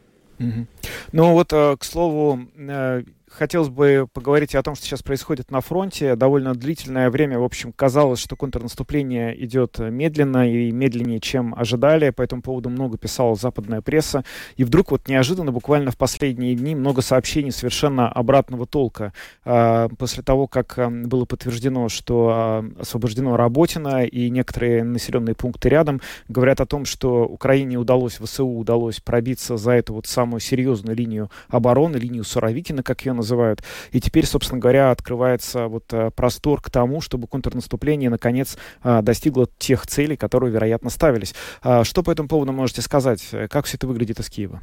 [1.12, 5.62] Ну вот, э, к слову, э, хотелось бы поговорить о том, что сейчас происходит на
[5.62, 6.16] фронте.
[6.16, 12.10] Довольно длительное время, в общем, казалось, что контрнаступление идет медленно и медленнее, чем ожидали.
[12.10, 14.24] По этому поводу много писала западная пресса.
[14.58, 19.14] И вдруг вот неожиданно, буквально в последние дни, много сообщений совершенно обратного толка.
[19.46, 26.02] А, после того, как было подтверждено, что а, освобождено Работино и некоторые населенные пункты рядом,
[26.28, 31.30] говорят о том, что Украине удалось, ВСУ удалось пробиться за эту вот самую серьезную линию
[31.48, 33.64] обороны, линию Суровикина, как ее называют.
[33.92, 39.48] И теперь, собственно говоря, открывается вот э, простор к тому, чтобы контрнаступление наконец э, достигло
[39.58, 41.34] тех целей, которые, вероятно, ставились.
[41.62, 43.24] А что по этому поводу можете сказать?
[43.50, 44.62] Как все это выглядит из Киева?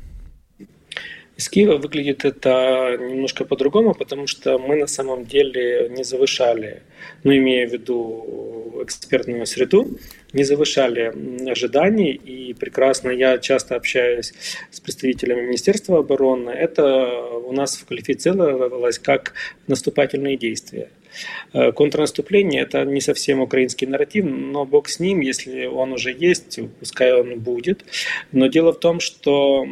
[1.36, 6.82] Из Киева выглядит это немножко по-другому, потому что мы на самом деле не завышали,
[7.24, 9.98] ну, имея в виду экспертную среду,
[10.32, 11.12] не завышали
[11.50, 14.32] ожиданий, и прекрасно я часто общаюсь
[14.70, 17.10] с представителями Министерства обороны, это
[17.44, 19.34] у нас квалифицировалось как
[19.66, 20.88] наступательные действия.
[21.52, 26.58] Э, контрнаступление– это не совсем украинский нарратив, но бог с ним, если он уже есть,
[26.78, 27.84] пускай он будет.
[28.32, 29.66] Но дело в том, что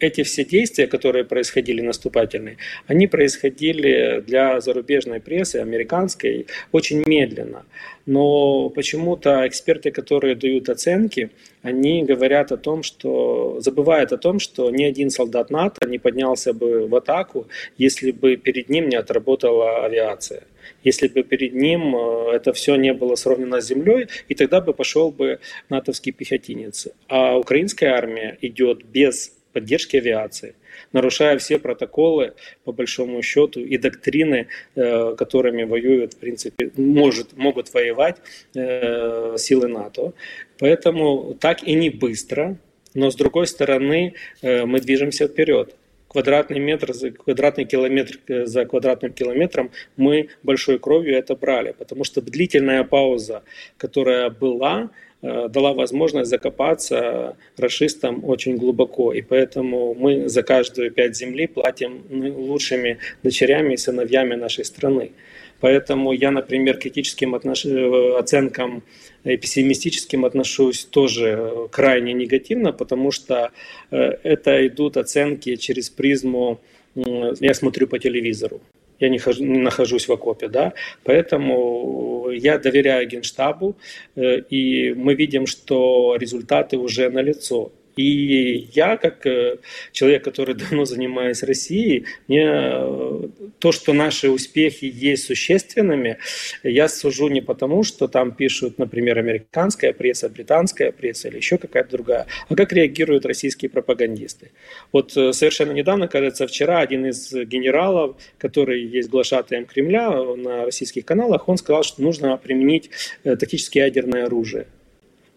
[0.00, 7.64] эти все действия, которые происходили наступательные, они происходили для зарубежной прессы, американской, очень медленно.
[8.06, 11.30] Но почему-то эксперты, которые дают оценки,
[11.62, 16.52] они говорят о том, что забывают о том, что ни один солдат НАТО не поднялся
[16.52, 17.46] бы в атаку,
[17.78, 20.42] если бы перед ним не отработала авиация
[20.84, 24.72] если бы перед ним э, это все не было сравнено с землей, и тогда бы
[24.72, 26.88] пошел бы натовский пехотинец.
[27.08, 30.54] А украинская армия идет без поддержки авиации,
[30.92, 32.32] нарушая все протоколы,
[32.64, 38.16] по большому счету, и доктрины, э, которыми воюют, в принципе, может, могут воевать
[38.54, 40.12] э, силы НАТО.
[40.58, 42.56] Поэтому так и не быстро,
[42.94, 45.76] но с другой стороны э, мы движемся вперед
[46.10, 52.20] квадратный метр за квадратный километр за квадратным километром мы большой кровью это брали, потому что
[52.20, 53.42] длительная пауза,
[53.76, 54.90] которая была,
[55.22, 59.12] дала возможность закопаться расистам очень глубоко.
[59.12, 65.12] И поэтому мы за каждую пять земли платим лучшими дочерями и сыновьями нашей страны.
[65.60, 67.66] Поэтому я, например, к критическим отнош...
[67.66, 68.82] Э, оценкам
[69.24, 73.50] и пессимистическим отношусь тоже крайне негативно, потому что
[73.90, 76.60] э, это идут оценки через призму
[76.94, 78.60] я смотрю по телевизору
[79.00, 80.72] я не, хожу, не нахожусь в окопе, да,
[81.04, 83.76] поэтому я доверяю Генштабу,
[84.16, 87.72] э, и мы видим, что результаты уже налицо.
[87.96, 89.58] И я, как э,
[89.92, 96.18] человек, который давно занимаюсь Россией, мне э, то, что наши успехи есть существенными,
[96.62, 101.90] я сужу не потому, что там пишут, например, американская пресса, британская пресса или еще какая-то
[101.90, 104.52] другая, а как реагируют российские пропагандисты.
[104.92, 111.04] Вот э, совершенно недавно, кажется, вчера один из генералов, который есть глашатаем Кремля на российских
[111.04, 112.90] каналах, он сказал, что нужно применить
[113.24, 114.66] тактическое ядерное оружие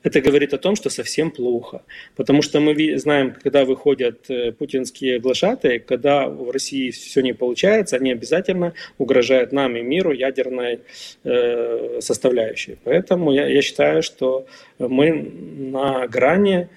[0.04, 1.82] это говорит о том, что совсем плохо.
[2.16, 7.96] Потому что мы знаем, когда выходят э, путинские глашатые, когда в России все не получается,
[7.96, 10.82] они обязательно угрожают нам и миру ядерной
[11.24, 12.78] э, составляющей.
[12.84, 14.46] Поэтому я, я считаю, что
[14.78, 16.68] мы на грани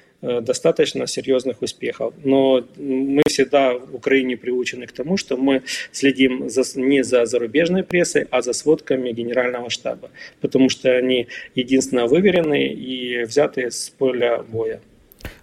[0.40, 2.14] достаточно серьезных успехов.
[2.24, 5.62] Но мы всегда в Украине приучены к тому, что мы
[5.92, 10.10] следим за, не за зарубежной прессой, а за сводками Генерального штаба,
[10.40, 14.80] потому что они единственно выверенные и взятые с поля боя.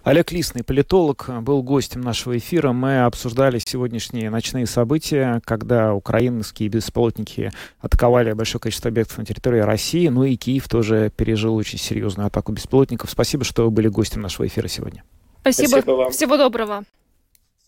[0.04, 2.72] Олег Лисный, политолог, был гостем нашего эфира.
[2.72, 7.50] Мы обсуждали сегодняшние ночные события, когда украинские беспилотники
[7.80, 10.08] атаковали большое количество объектов на территории России.
[10.08, 13.08] Ну и Киев тоже пережил очень серьезную атаку беспилотников.
[13.10, 15.04] Спасибо, что вы были гостем нашего эфира сегодня.
[15.40, 15.68] Спасибо.
[15.68, 16.12] Спасибо вам.
[16.12, 16.84] Всего доброго.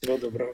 [0.02, 0.52] Всего доброго.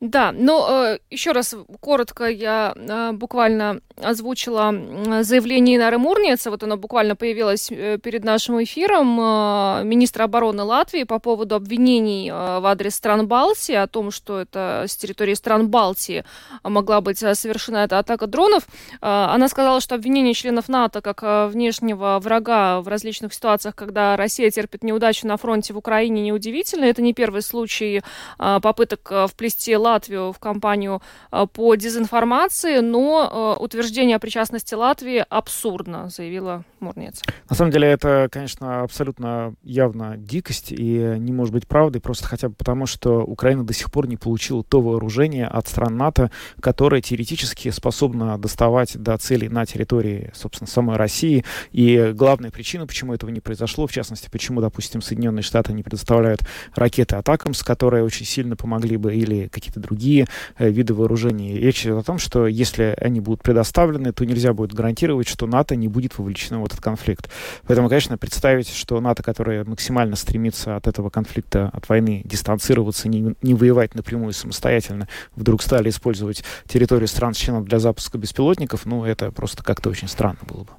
[0.00, 4.74] Да, но э, еще раз коротко я э, буквально озвучила
[5.22, 11.04] заявление Инары Мурница, вот оно буквально появилось э, перед нашим эфиром, э, министра обороны Латвии
[11.04, 15.68] по поводу обвинений э, в адрес стран Балтии, о том, что это с территории стран
[15.68, 16.24] Балтии
[16.64, 18.64] могла быть э, совершена эта атака дронов.
[19.00, 24.16] Э, она сказала, что обвинение членов НАТО как э, внешнего врага в различных ситуациях, когда
[24.16, 26.84] Россия терпит неудачу на фронте в Украине, неудивительно.
[26.84, 28.02] Это не первый случай
[28.38, 34.74] э, попыток э, вплести Латвию в кампанию э, по дезинформации, но э, утверждение о причастности
[34.74, 37.22] Латвии абсурдно, заявила Мурнец.
[37.50, 42.48] На самом деле это, конечно, абсолютно явно дикость и не может быть правдой, просто хотя
[42.48, 46.30] бы потому, что Украина до сих пор не получила то вооружение от стран НАТО,
[46.60, 51.44] которое теоретически способно доставать до целей на территории, собственно, самой России.
[51.72, 56.40] И главная причина, почему этого не произошло, в частности, почему, допустим, Соединенные Штаты не предоставляют
[56.74, 60.26] ракеты «Атакамс», которые очень сильно помогли бы, или какие-то другие
[60.58, 61.58] э, виды вооружений.
[61.58, 65.76] Речь идет о том, что если они будут предоставлены, то нельзя будет гарантировать, что НАТО
[65.76, 67.30] не будет вовлечено в этот конфликт.
[67.66, 73.34] Поэтому, конечно, представить, что НАТО, которое максимально стремится от этого конфликта, от войны дистанцироваться, не,
[73.42, 79.62] не воевать напрямую самостоятельно, вдруг стали использовать территорию стран-членов для запуска беспилотников, ну, это просто
[79.62, 80.70] как-то очень странно было бы.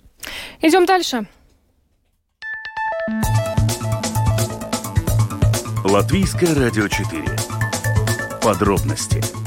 [0.61, 1.27] Идем дальше.
[5.83, 7.34] Латвийское радио 4.
[8.45, 9.44] Подробности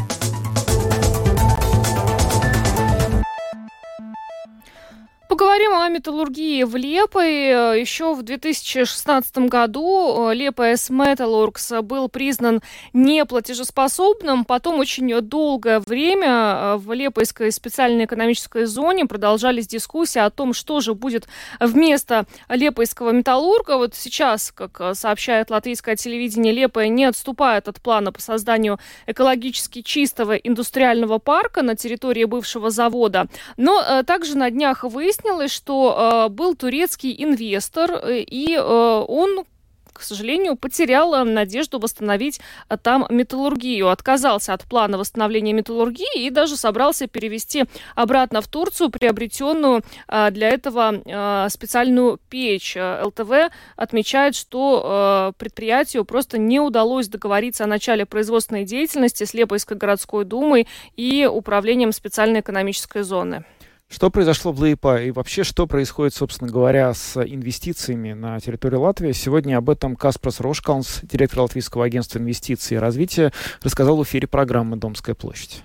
[5.39, 7.79] Поговорим о металлургии в Лепой.
[7.81, 12.61] Еще в 2016 году э, Лепа С Металлургс был признан
[12.93, 14.45] неплатежеспособным.
[14.45, 20.81] Потом очень долгое время э, в Лепойской специальной экономической зоне продолжались дискуссии о том, что
[20.81, 21.29] же будет
[21.61, 23.77] вместо Лепойского металлурга.
[23.77, 29.83] Вот сейчас, как э, сообщает латвийское телевидение, Лепая не отступает от плана по созданию экологически
[29.83, 33.29] чистого индустриального парка на территории бывшего завода.
[33.57, 39.45] Но также на днях выяснилось, выяснилось, что э, был турецкий инвестор, э, и э, он
[39.93, 43.89] к сожалению, потерял надежду восстановить э, там металлургию.
[43.89, 47.65] Отказался от плана восстановления металлургии и даже собрался перевести
[47.97, 52.77] обратно в Турцию приобретенную э, для этого специальную печь.
[52.77, 60.25] ЛТВ отмечает, что предприятию просто не удалось договориться о начале производственной деятельности с Лепойской городской
[60.25, 63.45] думой и управлением специальной экономической зоны.
[63.91, 69.13] Что произошло в ЛИПА и вообще что происходит, собственно говоря, с инвестициями на территории Латвии?
[69.13, 73.33] Сегодня об этом Каспрос Рошкалнс, директор Латвийского агентства инвестиций и развития,
[73.63, 75.63] рассказал в эфире программы «Домская площадь».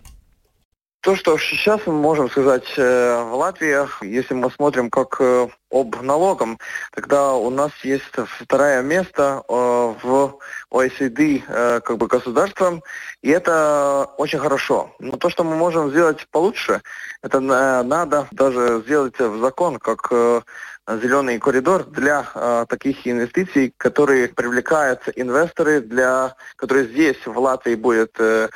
[1.04, 6.02] То, что сейчас мы можем сказать э, в Латвии, если мы смотрим как э, об
[6.02, 6.58] налогом,
[6.94, 8.06] тогда у нас есть
[8.40, 10.40] второе место э, в
[10.72, 11.44] OECD
[11.82, 12.82] как бы государством,
[13.22, 14.96] и это очень хорошо.
[15.00, 16.82] Но то, что мы можем сделать получше,
[17.22, 20.10] это надо даже сделать в закон, как
[20.88, 28.20] зеленый коридор для э, таких инвестиций, которые привлекаются инвесторы, для которые здесь в Латвии будет
[28.20, 28.50] Э,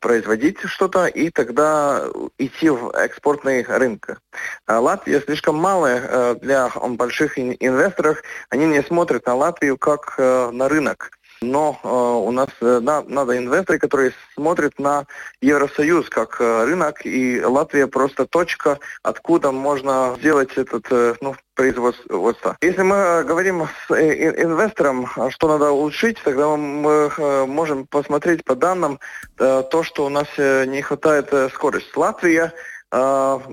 [0.00, 2.04] производить что-то и тогда
[2.38, 4.20] идти в экспортный рынок.
[4.66, 10.50] А Латвия слишком малая э, для больших инвесторов, они не смотрят на Латвию как э,
[10.50, 11.10] на рынок.
[11.44, 15.06] Но э, у нас э, на, надо инвесторы, которые смотрят на
[15.40, 22.56] Евросоюз как э, рынок, и Латвия просто точка, откуда можно сделать этот э, ну, производство.
[22.60, 28.54] Если мы говорим с э, инвестором, что надо улучшить, тогда мы э, можем посмотреть по
[28.54, 28.98] данным
[29.38, 31.90] э, то, что у нас не хватает скорости.
[31.96, 32.52] Латвия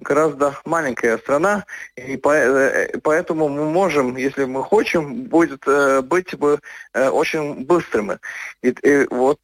[0.01, 1.65] гораздо маленькая страна,
[1.95, 6.59] и э, поэтому мы можем, если мы хотим, будет э, быть бы
[6.93, 8.19] э, очень быстрыми.
[8.61, 9.39] И, и вот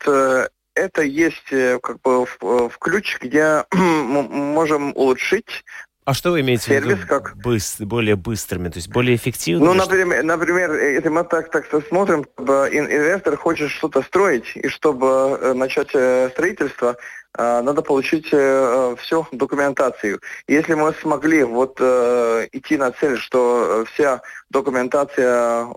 [0.75, 1.49] это есть
[1.81, 5.63] как бы в, в ключ, где мы можем улучшить
[6.09, 7.37] а что вы имеете сервис, в виду как...
[7.37, 9.67] быстр, более быстрыми, то есть более эффективными?
[9.67, 15.53] Ну, например, например, если мы так, так смотрим, чтобы инвестор хочет что-то строить, и чтобы
[15.53, 15.89] начать
[16.31, 16.97] строительство,
[17.37, 20.19] Э, надо получить э, всю документацию.
[20.47, 25.67] Если мы смогли вот э, идти на цель, что вся документация,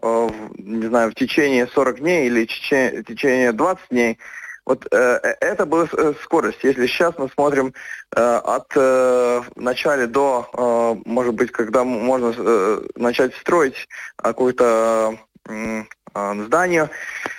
[0.56, 4.18] не знаю, в течение 40 дней или в течение 20 дней,
[4.70, 5.88] вот это была
[6.22, 6.62] скорость.
[6.62, 7.74] Если сейчас мы смотрим
[8.14, 8.76] от
[9.56, 12.32] начала до, может быть, когда можно
[12.94, 15.18] начать строить какую-то
[16.14, 16.90] зданию.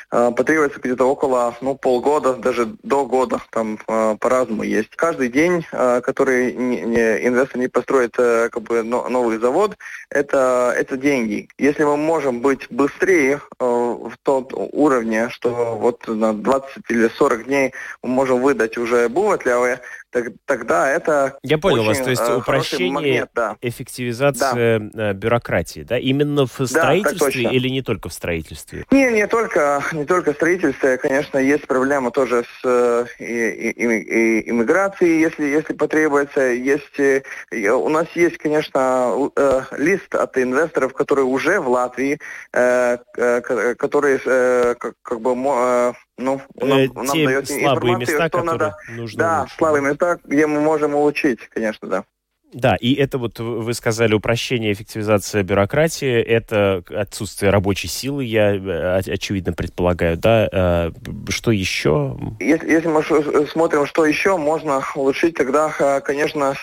[0.09, 3.77] Потребуется где-то около ну, полгода, даже до года, там
[4.19, 4.93] по-разному есть.
[4.97, 9.77] Каждый день, который инвестор не построит как бы, новый завод,
[10.09, 11.47] это, это деньги.
[11.57, 17.73] Если мы можем быть быстрее в тот уровне, что вот на 20 или 40 дней
[18.03, 19.79] мы можем выдать уже так,
[20.45, 23.57] тогда это Я понял вас, то есть э, упрощение, магнит, да.
[23.61, 25.97] эффективизация э, бюрократии, да?
[25.97, 27.55] Именно в строительстве точно.
[27.55, 28.85] или не только в строительстве?
[28.91, 34.49] Не, не только, не только строительство, конечно, есть проблема тоже с э, и, и- и-
[34.49, 36.41] иммиграцией, если, если потребуется.
[36.41, 36.99] Есть,
[37.51, 39.29] у нас есть, конечно,
[39.77, 42.19] лист от инвесторов, которые уже в Латвии,
[42.51, 44.19] ко- которые
[44.75, 49.19] как, бы мо- ну, нам, Э, нам те дает слабые места, что которые надо, нужно
[49.19, 52.03] да, слабые места, где мы можем улучшить, конечно, да.
[52.53, 58.53] Да, и это вот в- вы сказали упрощение, эффективизация бюрократии, это отсутствие рабочей силы, я
[58.55, 60.49] э, оч- очевидно предполагаю, да?
[60.51, 60.91] Э,
[61.29, 62.17] Что еще?
[62.39, 66.53] Если, если мы ш- смотрим, что еще можно улучшить, тогда, э, конечно,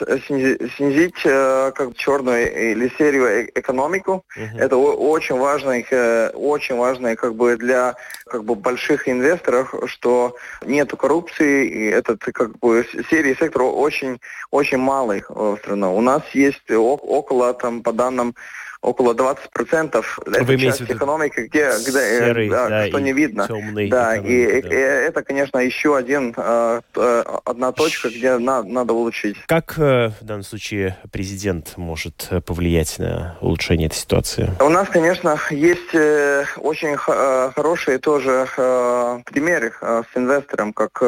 [0.76, 4.24] снизить э, как черную или серию э- экономику.
[4.58, 7.94] Это о- очень важно, э, очень важно как бы для
[8.26, 10.36] как бы больших инвесторов, что
[10.66, 14.18] нету коррупции, и этот как бы серии сектора очень
[14.50, 15.90] очень малый э, страна.
[15.90, 18.34] У нас есть около там по данным
[18.80, 22.86] около 20% это Вы имеете часть в виду экономики, где, где э, серый, да, да,
[22.86, 23.48] что не видно.
[23.48, 24.68] темный да, и, да.
[24.68, 29.36] и это, конечно, еще один э, э, одна точка, где на- надо улучшить.
[29.46, 34.52] Как в данном случае президент может повлиять на улучшение этой ситуации?
[34.60, 35.92] У нас, конечно, есть
[36.58, 38.46] очень хорошие тоже
[39.26, 41.02] примеры с инвестором, как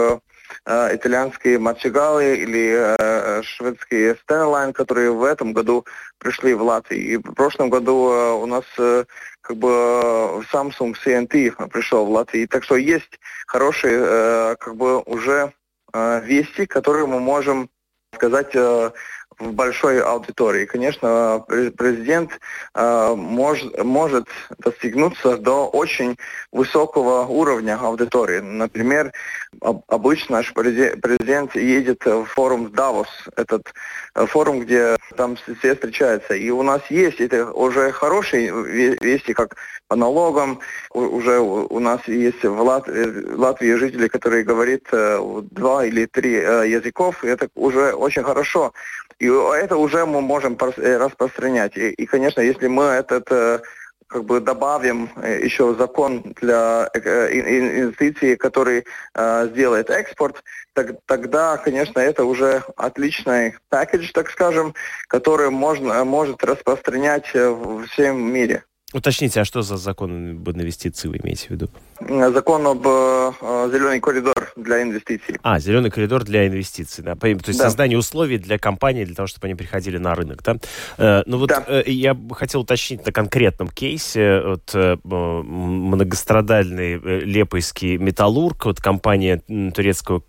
[0.66, 5.84] э, э, итальянские Мачигалы или э, шведские Sternline, которые в этом году
[6.18, 7.02] пришли в Латвию.
[7.02, 9.04] И в прошлом году э, у нас э,
[9.40, 12.48] как бы э, Samsung CNT пришел в Латвию.
[12.48, 15.52] Так что есть хорошие э, как бы уже
[15.92, 17.68] э, вести, которые мы можем
[18.14, 18.90] сказать э,
[19.38, 20.66] в большой аудитории.
[20.66, 22.30] Конечно, пре- президент
[22.74, 24.26] э, мож- может
[24.58, 26.16] достигнуться до очень
[26.52, 28.40] высокого уровня аудитории.
[28.40, 29.12] Например,
[29.60, 33.72] об- обычно наш президент едет в форум Давос, этот
[34.14, 36.34] э, форум, где там все встречаются.
[36.34, 39.56] И у нас есть это уже хорошие ве- вести, как
[39.88, 40.60] по налогам.
[40.92, 45.18] Уже у нас есть в Лат- э, Латвии жители, которые говорят э,
[45.50, 47.24] два или три языков.
[47.24, 48.72] И это уже очень хорошо.
[49.20, 51.76] И это уже мы можем э, распространять.
[51.76, 53.60] И, и, конечно, если мы этот э,
[54.06, 60.42] как бы добавим э, еще закон для ин- ин- инвестиций, который э, сделает экспорт,
[60.72, 64.74] так- тогда, конечно, это уже отличный пакет, так скажем,
[65.06, 68.64] который можно, может распространять в всем мире.
[68.92, 71.68] Уточните, а что за закон об инвестиции вы имеете в виду?
[72.00, 75.36] Э, Закон об э, э, зеленый коридор для инвестиций.
[75.42, 77.04] А, зеленый коридор для инвестиций.
[77.04, 77.14] Да?
[77.14, 77.52] То есть Да.
[77.52, 80.42] создание условий для компаний, для того, чтобы они приходили на рынок.
[80.42, 80.56] Да?
[80.98, 84.40] Э, ну вот э, я бы хотел уточнить на конкретном кейсе.
[84.40, 89.40] Вот, э, многострадальный э, лепойский металлург, вот компания
[89.72, 90.22] турецкого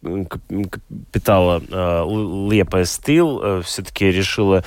[0.70, 2.06] капитала э,
[2.52, 4.64] Лепа Стил все-таки решила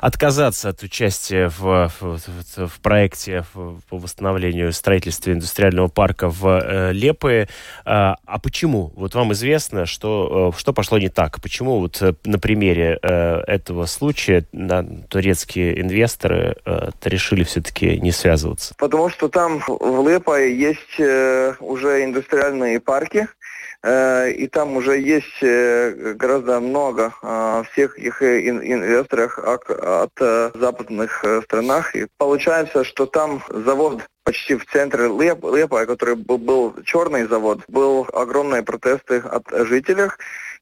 [0.00, 6.92] отказаться от участия в- в- в проекте в- по восстановлению строительства индустриального парка в э,
[6.92, 7.48] Лепое.
[7.84, 8.92] А, а почему?
[8.96, 11.40] Вот вам известно, что, э, что пошло не так?
[11.40, 18.12] Почему вот э, на примере э, этого случая да, турецкие инвесторы э, решили все-таки не
[18.12, 18.74] связываться?
[18.78, 23.26] Потому что там в Лепае есть э, уже индустриальные парки, э,
[24.30, 29.62] и там уже есть э, гораздо много э, всех их э, ин- инвесторов от,
[30.20, 31.94] э, западных э, странах.
[31.94, 37.60] И получается, что там завод почти в центре Леп, Лепая, который был, был черный завод,
[37.68, 40.10] был огромные протесты от жителей.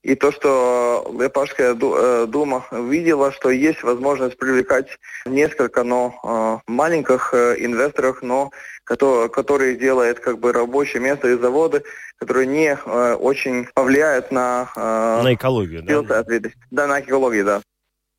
[0.04, 4.86] И то, что Лепашская э, дума видела, что есть возможность привлекать
[5.24, 8.50] несколько, но э, маленьких э, инвесторов, но
[8.84, 11.84] которые, делают как бы рабочие места и заводы,
[12.18, 16.22] которые не э, очень повлияют на, э, На экологию, да?
[16.70, 17.62] Да, на экологию, да.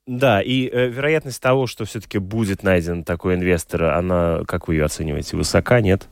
[0.08, 4.86] Да, и э, вероятность того, что все-таки будет найден такой инвестор, она, как вы ее
[4.86, 6.08] оцениваете, высока, нет?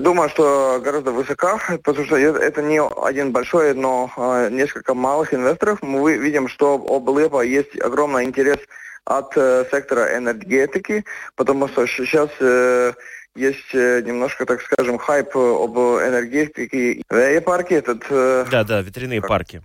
[0.00, 5.78] Думаю, что гораздо высока, потому что это не один большой, но э, несколько малых инвесторов.
[5.82, 8.58] Мы видим, что об Лепа есть огромный интерес
[9.04, 12.92] от э, сектора энергетики, потому что сейчас э,
[13.34, 17.02] есть э, немножко, так скажем, хайп об энергетике.
[17.08, 19.62] В парке этот Да, да, ветряные парки.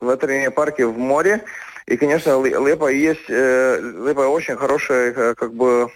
[0.00, 1.42] ветряные парки в море.
[1.86, 5.88] И, конечно, Лепа есть, Лепа очень хороший, как бы,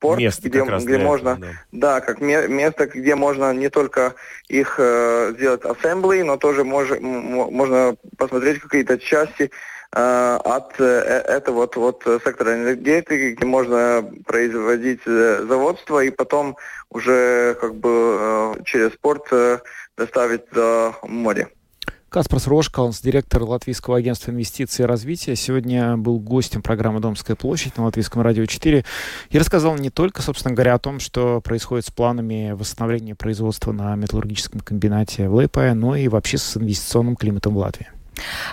[0.00, 1.98] порт, место где, где можно, этого, да.
[1.98, 4.14] да, как место, где можно не только
[4.48, 9.50] их сделать ассембли, но тоже мож, можно посмотреть какие-то части
[9.98, 16.56] Э, от э, этого вот, вот сектора энергетики, где можно производить э, заводство и потом
[16.90, 19.26] уже как бы через порт
[19.96, 21.48] доставить до моря.
[22.16, 27.84] Каспарс Рошкалнс, директор Латвийского агентства инвестиций и развития, сегодня был гостем программы «Домская площадь» на
[27.84, 28.86] Латвийском радио 4
[29.28, 33.94] и рассказал не только, собственно говоря, о том, что происходит с планами восстановления производства на
[33.96, 37.88] металлургическом комбинате в Лейпе, но и вообще с инвестиционным климатом в Латвии.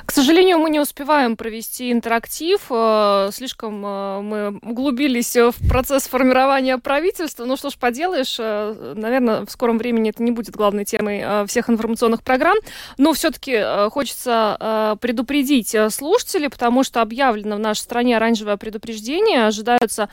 [0.05, 2.61] К сожалению, мы не успеваем провести интерактив.
[2.69, 7.45] Э, слишком э, мы углубились в процесс формирования правительства.
[7.45, 11.69] Ну что ж поделаешь, э, наверное, в скором времени это не будет главной темой всех
[11.69, 12.57] информационных программ.
[12.97, 19.47] Но все-таки хочется предупредить слушателей, потому что объявлено в нашей стране оранжевое предупреждение.
[19.47, 20.09] Ожидаются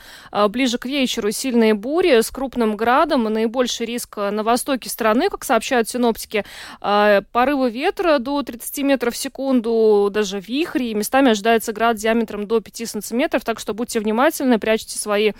[0.49, 3.23] ближе к вечеру сильные бури с крупным градом.
[3.23, 6.45] Наибольший риск на востоке страны, как сообщают синоптики.
[6.79, 12.47] Порывы ветра до 30 метров в секунду секунду, даже вихри, и местами ожидается град диаметром
[12.47, 15.31] до 5 сантиметров, так что будьте внимательны, прячьте свои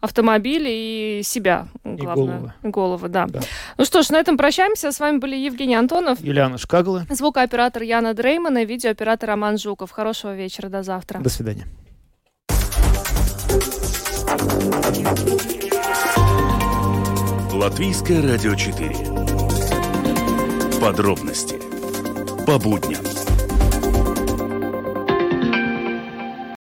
[0.00, 2.02] автомобили и себя, главное.
[2.02, 2.52] И головы.
[2.62, 3.26] Головы, да.
[3.26, 3.40] да.
[3.78, 4.90] Ну что ж, на этом прощаемся.
[4.90, 6.20] С вами были Евгений Антонов.
[6.20, 7.06] Юлиана Шкагла.
[7.08, 9.92] Звукооператор Яна Дреймана и видеооператор Роман Жуков.
[9.92, 10.68] Хорошего вечера.
[10.68, 11.20] До завтра.
[11.20, 11.66] До свидания.
[17.52, 18.88] Латвийское радио 4.
[20.80, 21.60] Подробности
[22.44, 23.11] по будням.